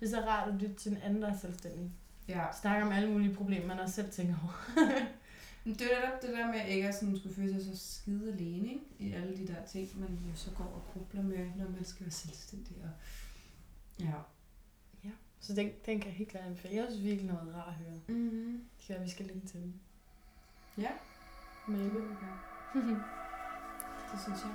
Det 0.00 0.06
er 0.06 0.10
så 0.10 0.20
rart 0.20 0.48
at 0.48 0.54
lytte 0.54 0.74
til 0.74 0.92
en 0.92 0.98
anden, 0.98 1.22
der 1.22 1.28
er 1.28 1.36
selvstændig. 1.36 1.92
Ja. 2.28 2.44
Snakker 2.60 2.86
om 2.86 2.92
alle 2.92 3.10
mulige 3.10 3.34
problemer, 3.34 3.66
man 3.66 3.80
også 3.80 3.94
selv 3.94 4.10
tænker 4.10 4.34
over. 4.42 4.52
Men 5.64 5.74
det 5.74 5.82
er 5.82 6.00
netop 6.00 6.22
det 6.22 6.30
der 6.30 6.46
med, 6.46 6.60
at 6.60 6.68
ikke 6.68 6.88
at 6.88 6.94
sådan 6.94 7.16
skulle 7.16 7.34
føle 7.34 7.62
sig 7.62 7.76
så 7.76 7.94
skide 7.94 8.32
alene, 8.32 8.68
ikke? 8.68 8.84
I 8.98 9.12
alle 9.12 9.36
de 9.36 9.46
der 9.46 9.66
ting, 9.66 10.00
man 10.00 10.08
jo 10.08 10.34
så 10.34 10.50
går 10.50 10.64
og 10.64 10.84
grubler 10.92 11.22
med, 11.22 11.50
når 11.56 11.68
man 11.70 11.84
skal 11.84 12.06
være 12.06 12.10
selvstændig. 12.10 12.76
Og... 12.82 12.90
Ja. 14.00 14.12
Så 15.40 15.54
den, 15.54 15.70
den 15.86 16.00
kan 16.00 16.08
jeg 16.08 16.16
helt 16.16 16.28
klart 16.30 16.44
anbefale. 16.44 16.74
Jeg 16.76 16.86
synes 16.90 17.04
virkelig, 17.04 17.26
noget 17.26 17.54
rart 17.54 17.68
at 17.68 17.74
høre. 17.74 18.00
Mm-hmm. 18.08 18.64
Det 18.78 18.86
kan 18.86 18.94
være, 18.94 19.04
vi 19.04 19.10
skal 19.10 19.26
linke 19.26 19.46
til 19.46 19.60
den. 19.60 19.74
Ja. 20.78 20.90
Maybe. 21.66 21.98
Det 24.12 24.20
synes 24.20 24.40
jeg. 24.44 24.54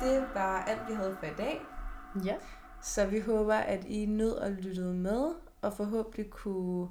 Det 0.00 0.28
var 0.34 0.62
alt, 0.62 0.88
vi 0.88 0.94
havde 0.94 1.16
for 1.20 1.26
i 1.26 1.34
dag. 1.38 1.60
ja. 2.24 2.36
Så 2.82 3.06
vi 3.06 3.20
håber, 3.20 3.54
at 3.54 3.84
I 3.84 4.06
nød 4.06 4.32
og 4.32 4.50
lyttede 4.50 4.94
med, 4.94 5.34
og 5.62 5.72
forhåbentlig 5.72 6.30
kunne 6.30 6.88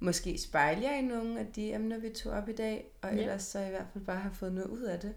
måske 0.00 0.38
spejle 0.38 0.82
jer 0.82 0.94
i 0.98 1.02
nogle 1.02 1.40
af 1.40 1.46
de 1.46 1.72
emner, 1.74 1.98
vi 1.98 2.08
tog 2.10 2.32
op 2.32 2.48
i 2.48 2.52
dag, 2.52 2.86
og 3.02 3.14
Ja. 3.14 3.20
ellers 3.20 3.42
så 3.42 3.58
i 3.60 3.68
hvert 3.70 3.86
fald 3.92 4.04
bare 4.04 4.16
have 4.20 4.34
fået 4.34 4.52
noget 4.52 4.68
ud 4.68 4.82
af 4.82 5.00
det. 5.00 5.14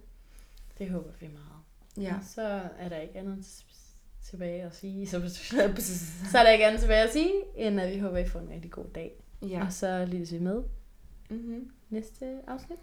Det 0.78 0.90
håber 0.90 1.10
vi 1.20 1.28
meget. 1.28 2.06
Ja. 2.08 2.16
Så 2.34 2.62
er 2.80 2.90
der 2.90 2.98
ikke 3.00 3.18
andet 3.20 3.63
tilbage 4.24 4.63
at 4.63 4.76
sige. 4.76 5.08
Så, 5.08 5.20
så 6.32 6.38
er 6.40 6.44
der 6.44 6.50
ikke 6.50 6.66
andet 6.66 6.80
tilbage 6.82 7.02
at 7.04 7.13
sige, 7.13 7.32
end 7.56 7.82
at 7.82 7.94
vi 7.94 8.00
håber, 8.00 8.18
I 8.18 8.28
får 8.28 8.40
en 8.40 8.50
rigtig 8.50 8.72
god 8.72 8.86
dag. 8.96 9.24
ja. 9.42 9.66
Og 9.66 9.74
så 9.74 10.06
lyttes 10.06 10.32
vi 10.34 10.40
med 10.40 10.63
Mm-hmm. 11.30 11.72
næste 11.90 12.26
afsnit. 12.48 12.80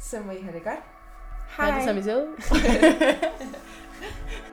Så 0.00 0.20
må 0.20 0.32
I 0.32 0.40
have 0.40 0.54
det 0.54 0.62
godt. 0.64 0.78
Hej. 1.56 1.74
det, 1.78 1.84
som 1.88 1.96
vi 1.96 2.02
ser 2.02 2.16
ud. 2.16 2.26